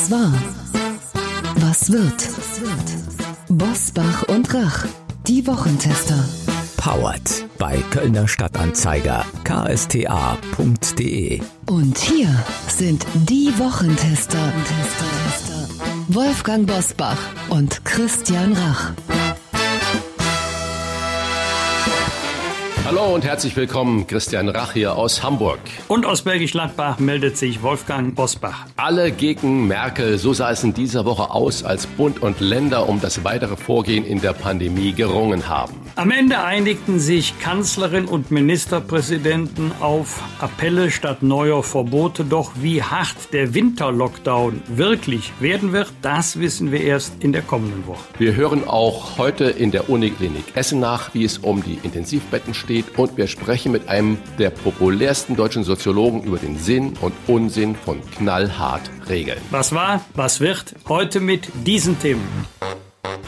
[0.00, 0.32] Was war?
[1.56, 2.28] Was wird?
[3.50, 4.86] Bosbach und Rach,
[5.26, 6.24] die Wochentester.
[6.78, 11.42] Powered bei Kölner Stadtanzeiger ksta.de.
[11.66, 12.34] Und hier
[12.66, 14.50] sind die Wochentester.
[16.08, 17.18] Wolfgang Bosbach
[17.50, 18.92] und Christian Rach.
[22.90, 25.60] Hallo und herzlich willkommen, Christian Rach hier aus Hamburg.
[25.86, 28.66] Und aus Bergisch Gladbach meldet sich Wolfgang Bosbach.
[28.74, 33.00] Alle gegen Merkel, so sah es in dieser Woche aus, als Bund und Länder um
[33.00, 35.74] das weitere Vorgehen in der Pandemie gerungen haben.
[35.94, 42.24] Am Ende einigten sich Kanzlerin und Ministerpräsidenten auf Appelle statt neuer Verbote.
[42.24, 47.86] Doch wie hart der Winterlockdown wirklich werden wird, das wissen wir erst in der kommenden
[47.86, 48.02] Woche.
[48.18, 52.79] Wir hören auch heute in der Uniklinik Essen nach, wie es um die Intensivbetten steht
[52.80, 57.74] steht und wir sprechen mit einem der populärsten deutschen Soziologen über den Sinn und Unsinn
[57.76, 59.38] von knallhart Regeln.
[59.50, 62.46] Was war, was wird, heute mit diesen Themen.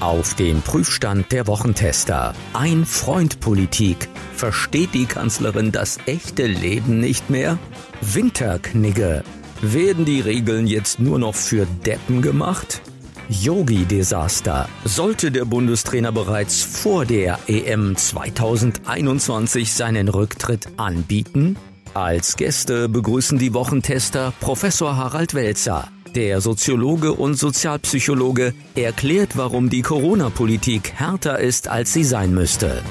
[0.00, 2.34] Auf dem Prüfstand der Wochentester.
[2.54, 4.08] Ein Freund Politik.
[4.34, 7.58] Versteht die Kanzlerin das echte Leben nicht mehr?
[8.00, 9.22] Winterknigge.
[9.60, 12.82] Werden die Regeln jetzt nur noch für Deppen gemacht?
[13.28, 14.68] Yogi-Desaster.
[14.84, 21.56] Sollte der Bundestrainer bereits vor der EM 2021 seinen Rücktritt anbieten?
[21.94, 25.88] Als Gäste begrüßen die Wochentester Professor Harald Welzer.
[26.14, 32.82] Der Soziologe und Sozialpsychologe erklärt, warum die Corona-Politik härter ist, als sie sein müsste.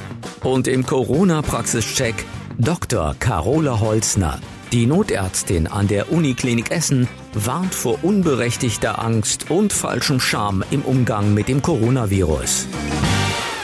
[0.44, 2.26] Und im Corona-Praxischeck
[2.58, 3.16] Dr.
[3.20, 4.40] Carola Holzner.
[4.72, 11.34] Die Notärztin an der Uniklinik Essen warnt vor unberechtigter Angst und falschem Scham im Umgang
[11.34, 12.68] mit dem Coronavirus.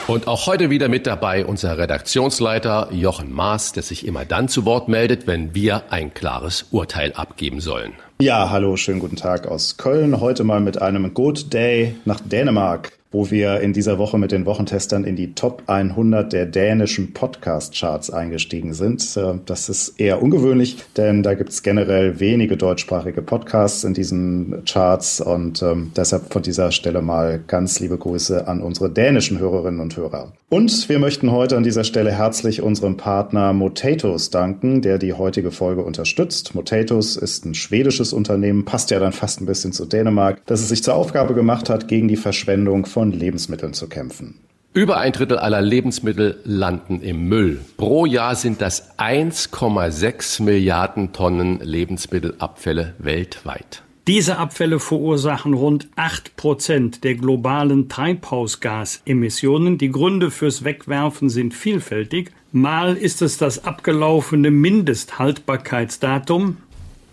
[0.07, 4.63] Und auch heute wieder mit dabei unser Redaktionsleiter Jochen Maas, der sich immer dann zu
[4.63, 7.91] Wort meldet, wenn wir ein klares Urteil abgeben sollen.
[8.21, 10.21] Ja, hallo, schönen guten Tag aus Köln.
[10.21, 14.45] Heute mal mit einem Good Day nach Dänemark wo wir in dieser Woche mit den
[14.45, 19.15] Wochentestern in die Top 100 der dänischen Podcast-Charts eingestiegen sind.
[19.15, 24.63] Äh, das ist eher ungewöhnlich, denn da gibt es generell wenige deutschsprachige Podcasts in diesen
[24.65, 29.79] Charts und ähm, deshalb von dieser Stelle mal ganz liebe Grüße an unsere dänischen Hörerinnen
[29.79, 30.33] und Hörer.
[30.49, 35.51] Und wir möchten heute an dieser Stelle herzlich unserem Partner Motatos danken, der die heutige
[35.51, 36.55] Folge unterstützt.
[36.55, 40.69] Motatos ist ein schwedisches Unternehmen, passt ja dann fast ein bisschen zu Dänemark, das es
[40.69, 44.35] sich zur Aufgabe gemacht hat, gegen die Verschwendung von Lebensmitteln zu kämpfen.
[44.73, 47.59] Über ein Drittel aller Lebensmittel landen im Müll.
[47.77, 53.81] Pro Jahr sind das 1,6 Milliarden Tonnen Lebensmittelabfälle weltweit.
[54.07, 59.77] Diese Abfälle verursachen rund 8 Prozent der globalen Treibhausgasemissionen.
[59.77, 62.31] Die Gründe fürs Wegwerfen sind vielfältig.
[62.53, 66.55] Mal ist es das abgelaufene Mindesthaltbarkeitsdatum,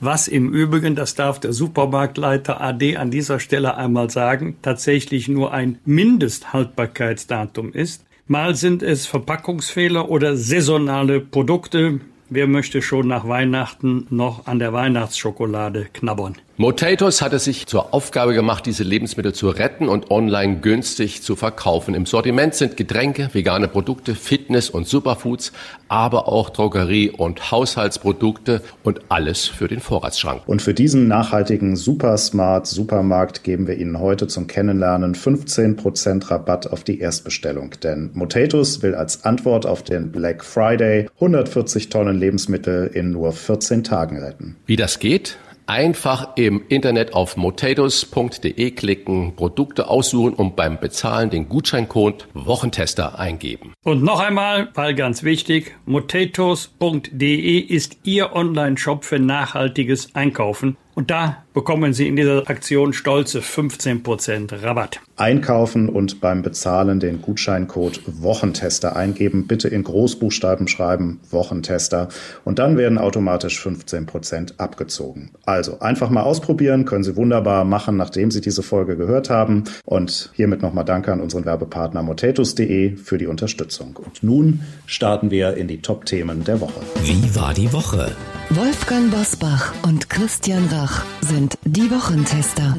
[0.04, 5.52] was im Übrigen, das darf der Supermarktleiter AD an dieser Stelle einmal sagen, tatsächlich nur
[5.52, 8.04] ein Mindesthaltbarkeitsdatum ist.
[8.26, 12.00] Mal sind es Verpackungsfehler oder saisonale Produkte.
[12.30, 16.36] Wer möchte schon nach Weihnachten noch an der Weihnachtsschokolade knabbern?
[16.56, 21.34] Motatos hat es sich zur Aufgabe gemacht, diese Lebensmittel zu retten und online günstig zu
[21.34, 21.94] verkaufen.
[21.94, 25.50] Im Sortiment sind Getränke, vegane Produkte, Fitness- und Superfoods,
[25.88, 30.42] aber auch Drogerie- und Haushaltsprodukte und alles für den Vorratsschrank.
[30.46, 36.84] Und für diesen nachhaltigen Supersmart Supermarkt geben wir Ihnen heute zum Kennenlernen 15% Rabatt auf
[36.84, 37.72] die Erstbestellung.
[37.82, 43.82] Denn Motatos will als Antwort auf den Black Friday 140 Tonnen Lebensmittel in nur 14
[43.82, 44.54] Tagen retten.
[44.66, 45.36] Wie das geht?
[45.66, 53.72] Einfach im Internet auf motatos.de klicken, Produkte aussuchen und beim Bezahlen den Gutscheincode Wochentester eingeben.
[53.82, 60.76] Und noch einmal, weil ganz wichtig, motatos.de ist Ihr Online-Shop für nachhaltiges Einkaufen.
[60.94, 65.00] Und da bekommen Sie in dieser Aktion stolze 15% Rabatt.
[65.16, 69.46] Einkaufen und beim Bezahlen den Gutscheincode Wochentester eingeben.
[69.46, 72.08] Bitte in Großbuchstaben schreiben Wochentester
[72.44, 75.30] und dann werden automatisch 15% abgezogen.
[75.44, 79.64] Also einfach mal ausprobieren, können Sie wunderbar machen, nachdem Sie diese Folge gehört haben.
[79.84, 83.96] Und hiermit nochmal Danke an unseren Werbepartner motatus.de für die Unterstützung.
[83.96, 86.80] Und nun starten wir in die Top-Themen der Woche.
[87.02, 88.12] Wie war die Woche?
[88.50, 92.76] Wolfgang Bosbach und Christian Rach sind die Wochentester.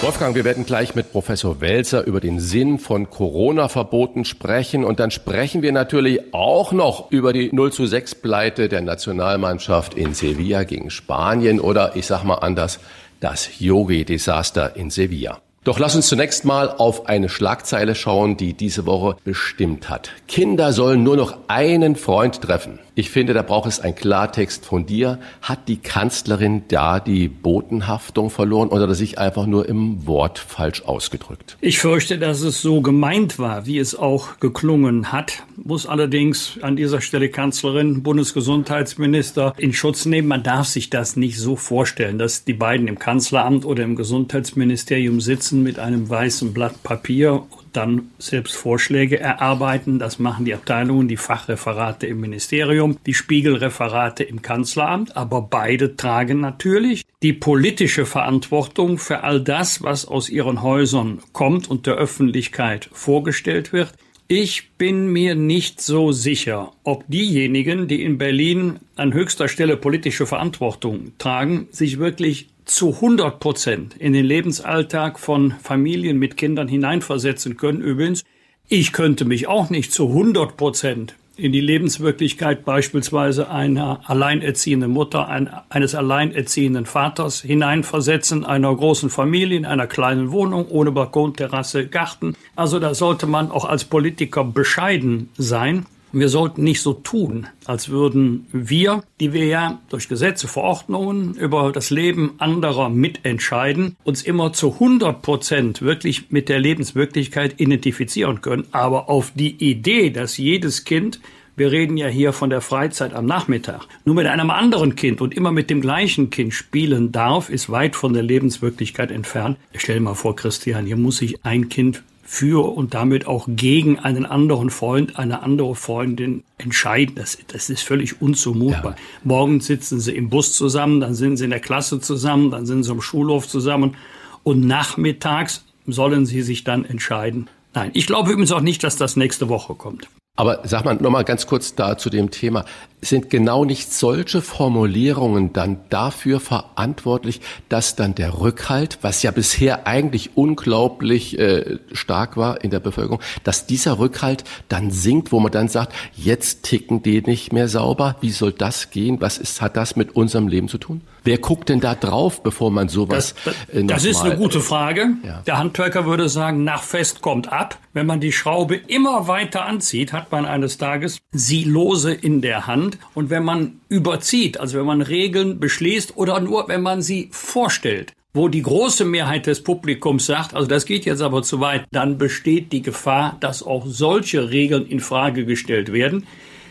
[0.00, 5.10] Wolfgang, wir werden gleich mit Professor Welzer über den Sinn von Corona-Verboten sprechen und dann
[5.10, 10.62] sprechen wir natürlich auch noch über die 0 zu 6 Pleite der Nationalmannschaft in Sevilla
[10.62, 12.78] gegen Spanien oder ich sag mal anders,
[13.18, 15.40] das Yogi-Desaster in Sevilla.
[15.62, 20.10] Doch lass uns zunächst mal auf eine Schlagzeile schauen, die diese Woche bestimmt hat.
[20.26, 22.78] Kinder sollen nur noch einen Freund treffen.
[22.94, 25.18] Ich finde, da braucht es einen Klartext von dir.
[25.42, 31.56] Hat die Kanzlerin da die Botenhaftung verloren oder sich einfach nur im Wort falsch ausgedrückt?
[31.60, 35.44] Ich fürchte, dass es so gemeint war, wie es auch geklungen hat.
[35.56, 40.28] Muss allerdings an dieser Stelle Kanzlerin, Bundesgesundheitsminister in Schutz nehmen.
[40.28, 45.20] Man darf sich das nicht so vorstellen, dass die beiden im Kanzleramt oder im Gesundheitsministerium
[45.20, 49.98] sitzen sitzen mit einem weißen Blatt Papier und dann selbst Vorschläge erarbeiten.
[49.98, 55.16] Das machen die Abteilungen, die Fachreferate im Ministerium, die Spiegelreferate im Kanzleramt.
[55.16, 61.68] Aber beide tragen natürlich die politische Verantwortung für all das, was aus ihren Häusern kommt
[61.68, 63.92] und der Öffentlichkeit vorgestellt wird.
[64.28, 70.26] Ich bin mir nicht so sicher, ob diejenigen, die in Berlin an höchster Stelle politische
[70.26, 77.56] Verantwortung tragen, sich wirklich zu 100 Prozent in den Lebensalltag von Familien mit Kindern hineinversetzen
[77.56, 77.80] können.
[77.80, 78.22] Übrigens,
[78.68, 85.28] ich könnte mich auch nicht zu 100 Prozent in die Lebenswirklichkeit beispielsweise einer alleinerziehenden Mutter,
[85.68, 92.36] eines alleinerziehenden Vaters hineinversetzen, einer großen Familie in einer kleinen Wohnung ohne Balkon, Terrasse, Garten.
[92.54, 95.86] Also da sollte man auch als Politiker bescheiden sein.
[96.12, 101.70] Wir sollten nicht so tun, als würden wir, die wir ja durch Gesetze, Verordnungen über
[101.70, 108.66] das Leben anderer mitentscheiden, uns immer zu 100 Prozent wirklich mit der Lebenswirklichkeit identifizieren können.
[108.72, 111.20] Aber auf die Idee, dass jedes Kind
[111.60, 113.82] wir reden ja hier von der Freizeit am Nachmittag.
[114.06, 117.96] Nur mit einem anderen Kind und immer mit dem gleichen Kind spielen darf, ist weit
[117.96, 119.58] von der Lebenswirklichkeit entfernt.
[119.74, 123.98] Stell dir mal vor, Christian, hier muss sich ein Kind für und damit auch gegen
[123.98, 127.16] einen anderen Freund, eine andere Freundin entscheiden.
[127.16, 128.92] Das, das ist völlig unzumutbar.
[128.92, 128.96] Ja.
[129.24, 132.84] Morgen sitzen sie im Bus zusammen, dann sind sie in der Klasse zusammen, dann sind
[132.84, 133.96] sie im Schulhof zusammen
[134.44, 137.50] und nachmittags sollen sie sich dann entscheiden.
[137.74, 140.08] Nein, ich glaube übrigens auch nicht, dass das nächste Woche kommt.
[140.36, 142.64] Aber sag mal nochmal ganz kurz da zu dem Thema.
[143.02, 149.86] Sind genau nicht solche Formulierungen dann dafür verantwortlich, dass dann der Rückhalt, was ja bisher
[149.86, 155.52] eigentlich unglaublich äh, stark war in der Bevölkerung, dass dieser Rückhalt dann sinkt, wo man
[155.52, 158.16] dann sagt, jetzt ticken die nicht mehr sauber.
[158.20, 159.20] Wie soll das gehen?
[159.20, 161.02] Was ist, hat das mit unserem Leben zu tun?
[161.24, 163.34] Wer guckt denn da drauf, bevor man sowas?
[163.44, 165.10] Das, äh, das ist eine gute Frage.
[165.24, 165.42] Ja.
[165.46, 167.78] Der Handwerker würde sagen, nach Fest kommt ab.
[167.92, 172.66] Wenn man die Schraube immer weiter anzieht, hat man eines Tages sie lose in der
[172.66, 172.98] Hand.
[173.14, 178.14] Und wenn man überzieht, also wenn man Regeln beschließt oder nur wenn man sie vorstellt,
[178.32, 182.16] wo die große Mehrheit des Publikums sagt, also das geht jetzt aber zu weit, dann
[182.16, 186.26] besteht die Gefahr, dass auch solche Regeln in Frage gestellt werden,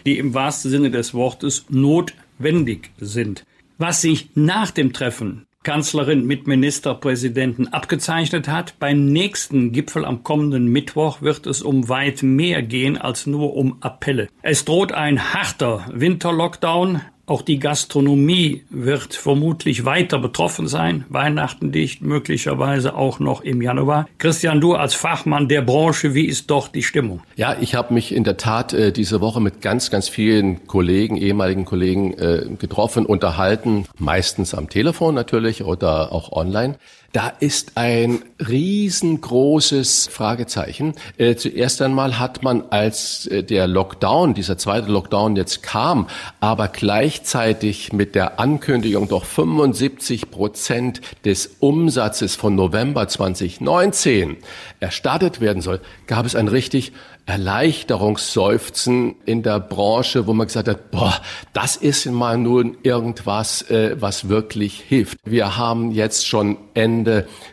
[0.05, 3.43] die im wahrsten Sinne des Wortes notwendig sind.
[3.79, 8.79] Was sich nach dem Treffen Kanzlerin mit Ministerpräsidenten abgezeichnet hat.
[8.79, 13.77] Beim nächsten Gipfel am kommenden Mittwoch wird es um weit mehr gehen als nur um
[13.81, 14.27] Appelle.
[14.41, 17.01] Es droht ein harter Winterlockdown.
[17.29, 21.05] Auch die Gastronomie wird vermutlich weiter betroffen sein.
[21.09, 24.07] Weihnachten dicht, möglicherweise auch noch im Januar.
[24.17, 27.21] Christian, du als Fachmann der Branche, wie ist doch die Stimmung?
[27.35, 31.17] Ja, ich habe mich in der Tat äh, diese Woche mit ganz, ganz vielen Kollegen,
[31.17, 36.79] ehemaligen Kollegen äh, getroffen, unterhalten, meistens am Telefon natürlich oder auch online.
[37.11, 40.93] Da ist ein riesengroßes Fragezeichen.
[41.17, 46.07] Äh, zuerst einmal hat man, als äh, der Lockdown, dieser zweite Lockdown jetzt kam,
[46.39, 54.37] aber gleichzeitig mit der Ankündigung doch 75 Prozent des Umsatzes von November 2019
[54.79, 56.93] erstattet werden soll, gab es ein richtig
[57.29, 61.13] Erleichterungsseufzen in der Branche, wo man gesagt hat, boah,
[61.53, 65.19] das ist mal nun irgendwas, äh, was wirklich hilft.
[65.25, 66.98] Wir haben jetzt schon Ende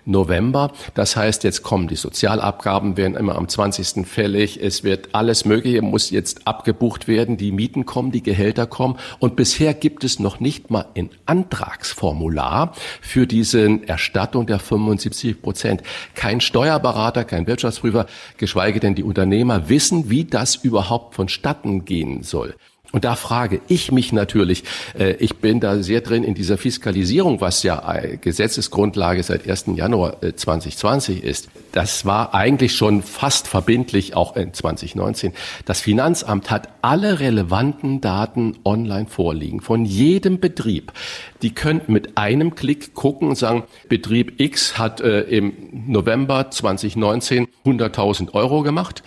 [0.05, 0.73] November.
[0.95, 4.07] Das heißt, jetzt kommen die Sozialabgaben, werden immer am 20.
[4.07, 4.62] fällig.
[4.62, 7.37] Es wird alles Mögliche, muss jetzt abgebucht werden.
[7.37, 8.97] Die Mieten kommen, die Gehälter kommen.
[9.19, 15.83] Und bisher gibt es noch nicht mal ein Antragsformular für diese Erstattung der 75 Prozent.
[16.15, 22.55] Kein Steuerberater, kein Wirtschaftsprüfer, geschweige denn die Unternehmer wissen, wie das überhaupt vonstatten gehen soll.
[22.93, 24.64] Und da frage ich mich natürlich,
[24.99, 29.66] äh, ich bin da sehr drin in dieser Fiskalisierung, was ja Gesetzesgrundlage seit 1.
[29.75, 31.49] Januar 2020 äh, ist.
[31.73, 35.33] Das war eigentlich schon fast verbindlich, auch in 2019.
[35.66, 40.93] Das Finanzamt hat alle relevanten Daten online vorliegen, von jedem Betrieb.
[41.43, 45.52] Die könnten mit einem Klick gucken und sagen, Betrieb X hat äh, im
[45.87, 49.02] November 2019 100.000 Euro gemacht.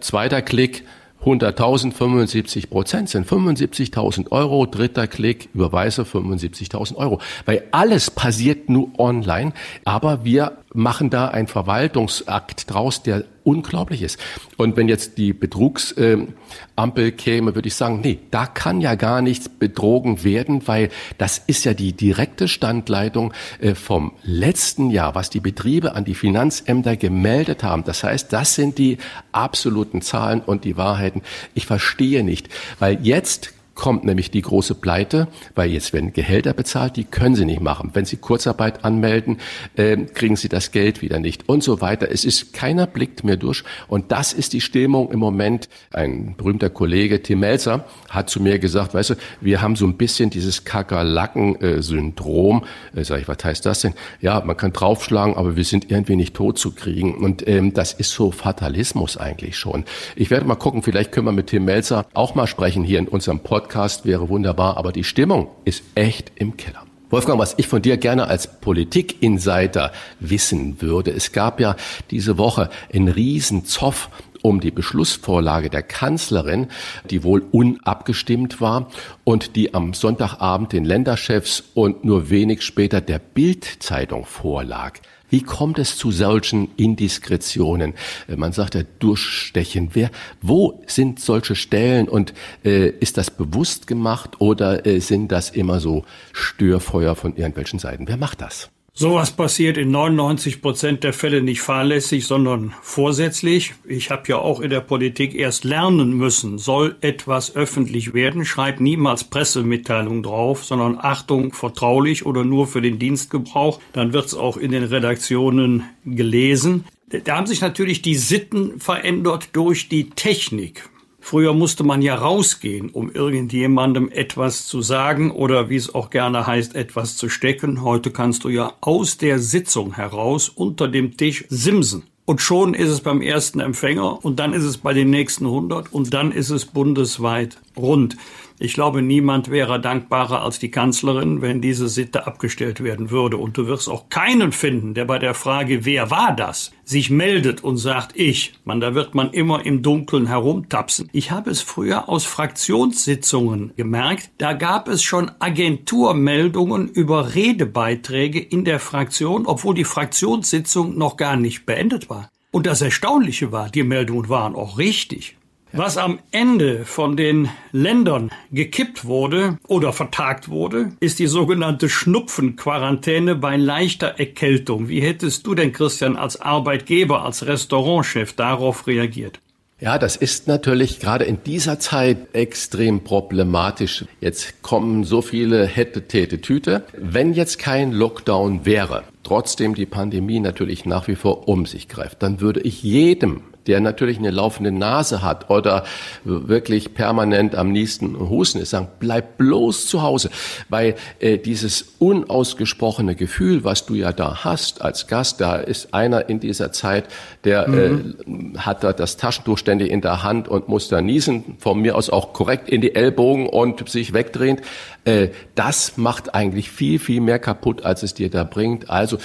[0.00, 0.84] Zweiter Klick,
[1.24, 4.66] 100.000, 75 Prozent sind 75.000 Euro.
[4.66, 7.20] Dritter Klick, Überweise 75.000 Euro.
[7.46, 9.52] Weil alles passiert nur online,
[9.84, 14.18] aber wir machen da einen Verwaltungsakt draus, der unglaublich ist.
[14.56, 19.48] Und wenn jetzt die Betrugsampel käme, würde ich sagen, nee, da kann ja gar nichts
[19.48, 25.40] betrogen werden, weil das ist ja die direkte Standleitung äh, vom letzten Jahr, was die
[25.40, 27.84] Betriebe an die Finanzämter gemeldet haben.
[27.84, 28.98] Das heißt, das sind die
[29.32, 31.22] absoluten Zahlen und die Wahrheiten.
[31.54, 32.48] Ich verstehe nicht,
[32.78, 37.44] weil jetzt kommt nämlich die große Pleite, weil jetzt werden Gehälter bezahlt, die können sie
[37.44, 37.90] nicht machen.
[37.92, 39.38] Wenn sie Kurzarbeit anmelden,
[39.76, 42.10] äh, kriegen sie das Geld wieder nicht und so weiter.
[42.10, 45.68] Es ist keiner blickt mehr durch und das ist die Stimmung im Moment.
[45.90, 49.96] Ein berühmter Kollege, Tim Melzer, hat zu mir gesagt, weißt du, wir haben so ein
[49.96, 52.64] bisschen dieses Kakerlaken-Syndrom.
[52.94, 53.94] Äh, sag ich, was heißt das denn?
[54.20, 57.92] Ja, man kann draufschlagen, aber wir sind irgendwie nicht tot zu kriegen und ähm, das
[57.92, 59.84] ist so Fatalismus eigentlich schon.
[60.14, 63.08] Ich werde mal gucken, vielleicht können wir mit Tim Melzer auch mal sprechen hier in
[63.08, 66.84] unserem Podcast Podcast wäre wunderbar, aber die Stimmung ist echt im Keller.
[67.08, 69.90] Wolfgang, was ich von dir gerne als Politik-Insider
[70.20, 71.74] wissen würde, es gab ja
[72.10, 74.10] diese Woche einen riesen Zoff
[74.42, 76.66] um die Beschlussvorlage der Kanzlerin,
[77.08, 78.90] die wohl unabgestimmt war
[79.24, 84.98] und die am Sonntagabend den Länderchefs und nur wenig später der Bild-Zeitung vorlag.
[85.34, 87.94] Wie kommt es zu solchen Indiskretionen?
[88.28, 89.90] Äh, man sagt ja durchstechen.
[89.92, 95.50] Wer, wo sind solche Stellen und äh, ist das bewusst gemacht oder äh, sind das
[95.50, 98.06] immer so Störfeuer von irgendwelchen Seiten?
[98.06, 98.70] Wer macht das?
[98.96, 103.74] Sowas passiert in 99 Prozent der Fälle nicht fahrlässig, sondern vorsätzlich.
[103.88, 108.78] Ich habe ja auch in der Politik erst lernen müssen, soll etwas öffentlich werden, schreibt
[108.78, 113.80] niemals Pressemitteilung drauf, sondern Achtung, vertraulich oder nur für den Dienstgebrauch.
[113.92, 116.84] Dann wird es auch in den Redaktionen gelesen.
[117.08, 120.88] Da haben sich natürlich die Sitten verändert durch die Technik.
[121.26, 126.46] Früher musste man ja rausgehen, um irgendjemandem etwas zu sagen oder wie es auch gerne
[126.46, 127.80] heißt, etwas zu stecken.
[127.80, 132.02] Heute kannst du ja aus der Sitzung heraus unter dem Tisch simsen.
[132.26, 135.94] Und schon ist es beim ersten Empfänger und dann ist es bei den nächsten 100
[135.94, 138.18] und dann ist es bundesweit rund.
[138.60, 143.36] Ich glaube, niemand wäre dankbarer als die Kanzlerin, wenn diese Sitte abgestellt werden würde.
[143.36, 147.64] Und du wirst auch keinen finden, der bei der Frage, wer war das, sich meldet
[147.64, 148.54] und sagt, ich.
[148.64, 151.08] Man, da wird man immer im Dunkeln herumtapsen.
[151.12, 154.30] Ich habe es früher aus Fraktionssitzungen gemerkt.
[154.38, 161.36] Da gab es schon Agenturmeldungen über Redebeiträge in der Fraktion, obwohl die Fraktionssitzung noch gar
[161.36, 162.30] nicht beendet war.
[162.52, 165.36] Und das Erstaunliche war, die Meldungen waren auch richtig.
[165.76, 173.34] Was am Ende von den Ländern gekippt wurde oder vertagt wurde, ist die sogenannte Schnupfenquarantäne
[173.34, 174.88] bei leichter Erkältung.
[174.88, 179.40] Wie hättest du denn, Christian, als Arbeitgeber, als Restaurantchef darauf reagiert?
[179.80, 184.04] Ja, das ist natürlich gerade in dieser Zeit extrem problematisch.
[184.20, 186.84] Jetzt kommen so viele hätte, täte, Tüte.
[186.96, 192.22] Wenn jetzt kein Lockdown wäre, trotzdem die Pandemie natürlich nach wie vor um sich greift,
[192.22, 195.84] dann würde ich jedem der natürlich eine laufende Nase hat oder
[196.24, 200.30] wirklich permanent am nächsten Husten ist, sagen, bleib bloß zu Hause,
[200.68, 206.28] weil äh, dieses unausgesprochene Gefühl, was du ja da hast als Gast, da ist einer
[206.28, 207.06] in dieser Zeit,
[207.44, 208.16] der mhm.
[208.54, 211.96] äh, hat da das Taschentuch ständig in der Hand und muss da niesen, von mir
[211.96, 214.60] aus auch korrekt in die Ellbogen und sich wegdrehend.
[215.04, 218.90] Äh, das macht eigentlich viel, viel mehr kaputt, als es dir da bringt.
[218.90, 219.18] Also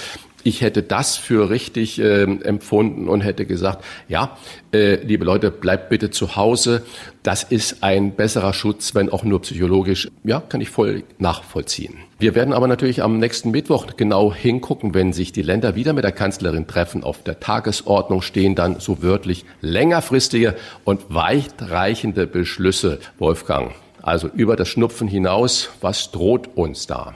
[0.44, 4.36] ich hätte das für richtig äh, empfunden und hätte gesagt, ja,
[4.72, 6.82] äh, liebe Leute, bleibt bitte zu Hause.
[7.22, 10.08] Das ist ein besserer Schutz, wenn auch nur psychologisch.
[10.24, 11.94] Ja, kann ich voll nachvollziehen.
[12.18, 16.04] Wir werden aber natürlich am nächsten Mittwoch genau hingucken, wenn sich die Länder wieder mit
[16.04, 17.04] der Kanzlerin treffen.
[17.04, 23.72] Auf der Tagesordnung stehen dann so wörtlich längerfristige und weitreichende Beschlüsse, Wolfgang.
[24.02, 27.14] Also über das Schnupfen hinaus, was droht uns da?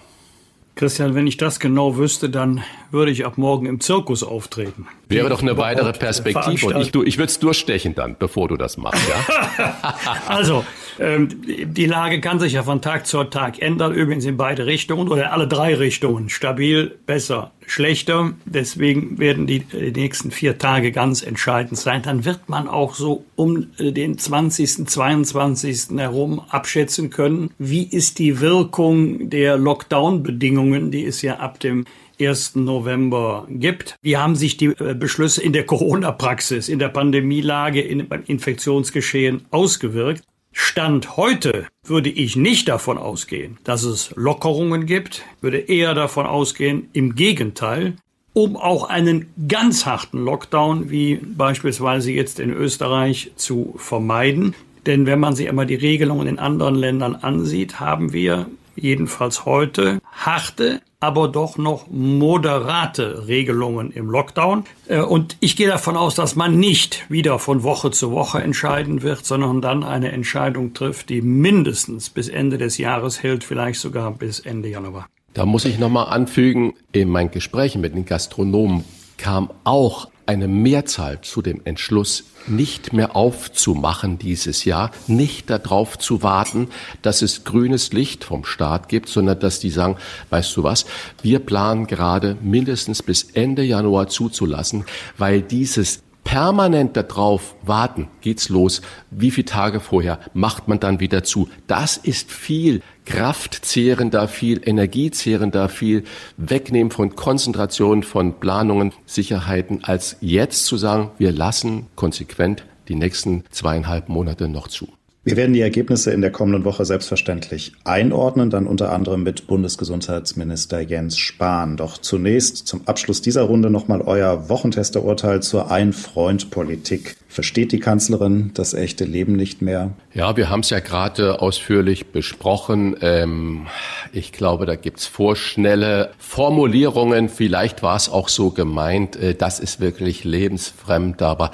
[0.76, 4.88] Christian, wenn ich das genau wüsste, dann würde ich ab morgen im Zirkus auftreten.
[5.08, 6.66] Wäre doch eine weitere Perspektive.
[6.66, 9.02] Und ich, ich würde es durchstechen dann, bevor du das machst.
[9.08, 9.84] Ja?
[10.26, 10.64] also,
[10.98, 15.32] die Lage kann sich ja von Tag zu Tag ändern, übrigens in beide Richtungen oder
[15.32, 16.28] alle drei Richtungen.
[16.28, 18.32] Stabil, besser, schlechter.
[18.44, 22.02] Deswegen werden die, die nächsten vier Tage ganz entscheidend sein.
[22.02, 25.96] Dann wird man auch so um äh, den 20., 22.
[25.96, 31.84] herum abschätzen können, wie ist die Wirkung der Lockdown-Bedingungen, die es ja ab dem
[32.20, 32.56] 1.
[32.56, 33.96] November gibt.
[34.02, 39.46] Wie haben sich die äh, Beschlüsse in der Corona-Praxis, in der Pandemielage, in, beim Infektionsgeschehen
[39.50, 40.22] ausgewirkt?
[40.56, 46.88] Stand heute würde ich nicht davon ausgehen, dass es Lockerungen gibt, würde eher davon ausgehen,
[46.92, 47.96] im Gegenteil,
[48.34, 54.54] um auch einen ganz harten Lockdown wie beispielsweise jetzt in Österreich zu vermeiden.
[54.87, 58.46] Denn wenn man sich einmal die Regelungen in anderen Ländern ansieht, haben wir
[58.76, 64.64] jedenfalls heute harte, aber doch noch moderate Regelungen im Lockdown.
[64.88, 69.02] Äh, und ich gehe davon aus, dass man nicht wieder von Woche zu Woche entscheiden
[69.02, 74.11] wird, sondern dann eine Entscheidung trifft, die mindestens bis Ende des Jahres hält, vielleicht sogar
[74.12, 75.06] bis Ende Januar.
[75.34, 78.84] Da muss ich nochmal anfügen, in meinen Gesprächen mit den Gastronomen
[79.18, 86.22] kam auch eine Mehrzahl zu dem Entschluss, nicht mehr aufzumachen dieses Jahr, nicht darauf zu
[86.22, 86.68] warten,
[87.02, 89.96] dass es grünes Licht vom Staat gibt, sondern dass die sagen,
[90.30, 90.86] weißt du was,
[91.22, 94.84] wir planen gerade mindestens bis Ende Januar zuzulassen,
[95.16, 101.22] weil dieses permanent darauf warten, geht's los, wie viele Tage vorher macht man dann wieder
[101.22, 101.48] zu.
[101.66, 106.04] Das ist viel kraftzehrender, viel energiezehrender, viel
[106.36, 113.44] wegnehmen von Konzentration, von Planungen, Sicherheiten, als jetzt zu sagen, wir lassen konsequent die nächsten
[113.50, 114.88] zweieinhalb Monate noch zu.
[115.26, 120.80] Wir werden die Ergebnisse in der kommenden Woche selbstverständlich einordnen, dann unter anderem mit Bundesgesundheitsminister
[120.80, 121.78] Jens Spahn.
[121.78, 127.16] Doch zunächst zum Abschluss dieser Runde nochmal euer Wochentesterurteil zur Ein-Freund-Politik.
[127.34, 129.90] Versteht die Kanzlerin das echte Leben nicht mehr?
[130.14, 132.94] Ja, wir haben es ja gerade ausführlich besprochen.
[133.00, 133.66] Ähm,
[134.12, 137.28] ich glaube, da gibt's vorschnelle Formulierungen.
[137.28, 139.16] Vielleicht war es auch so gemeint.
[139.16, 141.22] Äh, das ist wirklich lebensfremd.
[141.22, 141.50] Aber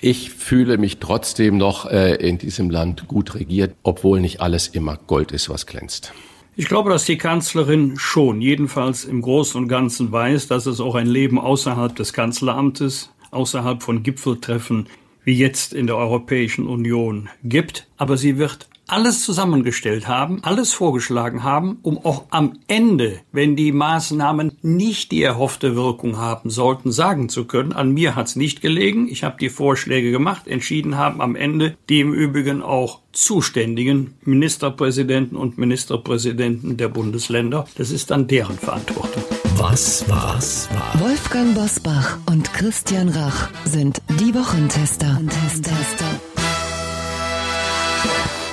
[0.00, 4.98] ich fühle mich trotzdem noch äh, in diesem Land gut regiert, obwohl nicht alles immer
[5.06, 6.12] Gold ist, was glänzt.
[6.56, 10.96] Ich glaube, dass die Kanzlerin schon, jedenfalls im Großen und Ganzen weiß, dass es auch
[10.96, 14.88] ein Leben außerhalb des Kanzleramtes, außerhalb von Gipfeltreffen
[15.30, 21.44] wie jetzt in der Europäischen Union gibt, aber sie wird alles zusammengestellt haben, alles vorgeschlagen
[21.44, 27.28] haben, um auch am Ende, wenn die Maßnahmen nicht die erhoffte Wirkung haben sollten, sagen
[27.28, 31.36] zu können, an mir hat's nicht gelegen, ich habe die Vorschläge gemacht, entschieden haben am
[31.36, 37.68] Ende die im Übrigen auch zuständigen Ministerpräsidenten und Ministerpräsidenten der Bundesländer.
[37.76, 39.22] Das ist dann deren Verantwortung.
[39.62, 40.36] Was war?
[40.36, 40.98] Was war?
[41.02, 45.20] Wolfgang Bosbach und Christian Rach sind die Wochentester.
[45.28, 46.06] Tester.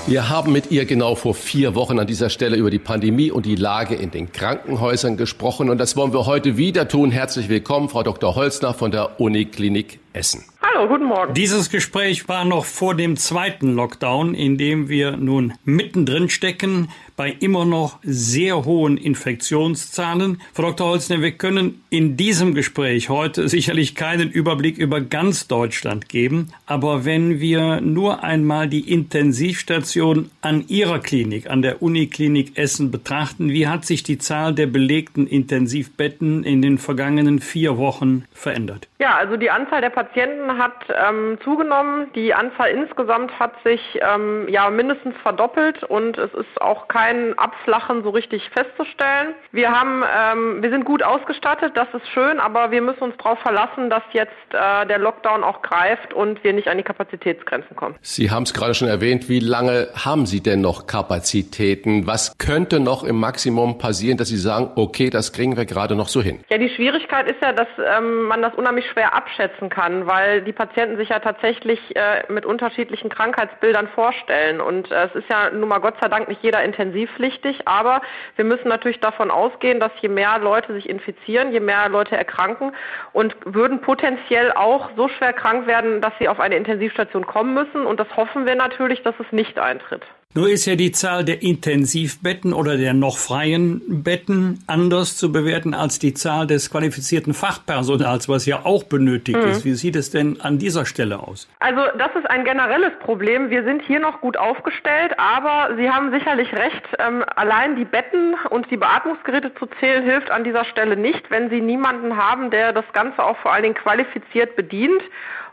[0.06, 3.46] Wir haben mit ihr genau vor vier Wochen an dieser Stelle über die Pandemie und
[3.46, 5.70] die Lage in den Krankenhäusern gesprochen.
[5.70, 7.12] Und das wollen wir heute wieder tun.
[7.12, 8.36] Herzlich willkommen, Frau Dr.
[8.36, 10.44] Holzner von der Uniklinik Essen.
[10.74, 11.34] Hallo, guten Morgen.
[11.34, 17.36] Dieses Gespräch war noch vor dem zweiten Lockdown, in dem wir nun mittendrin stecken bei
[17.40, 20.40] immer noch sehr hohen Infektionszahlen.
[20.54, 20.88] Frau Dr.
[20.88, 27.06] Holzner, wir können in diesem Gespräch heute sicherlich keinen Überblick über ganz Deutschland geben, aber
[27.06, 33.68] wenn wir nur einmal die Intensivstation an Ihrer Klinik, an der Uniklinik Essen betrachten, wie
[33.68, 38.88] hat sich die Zahl der belegten Intensivbetten in den vergangenen vier Wochen verändert?
[39.00, 42.12] Ja, also die Anzahl der Patienten hat ähm, zugenommen.
[42.14, 48.04] Die Anzahl insgesamt hat sich ähm, ja mindestens verdoppelt und es ist auch kein Abflachen
[48.04, 49.36] so richtig festzustellen.
[49.52, 53.40] Wir haben, ähm, wir sind gut ausgestattet, das ist schön, aber wir müssen uns darauf
[53.40, 57.96] verlassen, dass jetzt äh, der Lockdown auch greift und wir nicht an die Kapazitätsgrenzen kommen.
[58.02, 59.30] Sie haben es gerade schon erwähnt.
[59.30, 62.08] Wie lange haben Sie denn noch Kapazitäten?
[62.08, 66.08] Was könnte noch im Maximum passieren, dass Sie sagen, okay, das kriegen wir gerade noch
[66.08, 66.40] so hin?
[66.50, 67.68] Ja, die Schwierigkeit ist ja, dass
[67.98, 72.46] ähm, man das unheimlich schwer abschätzen kann, weil die Patienten sich ja tatsächlich äh, mit
[72.46, 74.62] unterschiedlichen Krankheitsbildern vorstellen.
[74.62, 78.02] Und äh, es ist ja nun mal Gott sei Dank nicht jeder intensivpflichtig, aber
[78.36, 82.74] wir müssen natürlich davon ausgehen, dass je mehr Leute sich infizieren, je mehr Leute erkranken
[83.14, 87.86] und würden potenziell auch so schwer krank werden, dass sie auf eine Intensivstation kommen müssen.
[87.86, 90.04] Und das hoffen wir natürlich, dass es nicht eintritt.
[90.36, 95.74] Nur ist ja die Zahl der Intensivbetten oder der noch freien Betten anders zu bewerten
[95.74, 99.50] als die Zahl des qualifizierten Fachpersonals, was ja auch benötigt mhm.
[99.50, 99.66] ist.
[99.66, 101.50] Wie sieht es denn an dieser Stelle aus?
[101.60, 103.50] Also das ist ein generelles Problem.
[103.50, 106.84] Wir sind hier noch gut aufgestellt, aber Sie haben sicherlich recht.
[107.00, 111.50] Ähm, allein die Betten und die Beatmungsgeräte zu zählen hilft an dieser Stelle nicht, wenn
[111.50, 115.02] Sie niemanden haben, der das Ganze auch vor allen Dingen qualifiziert bedient.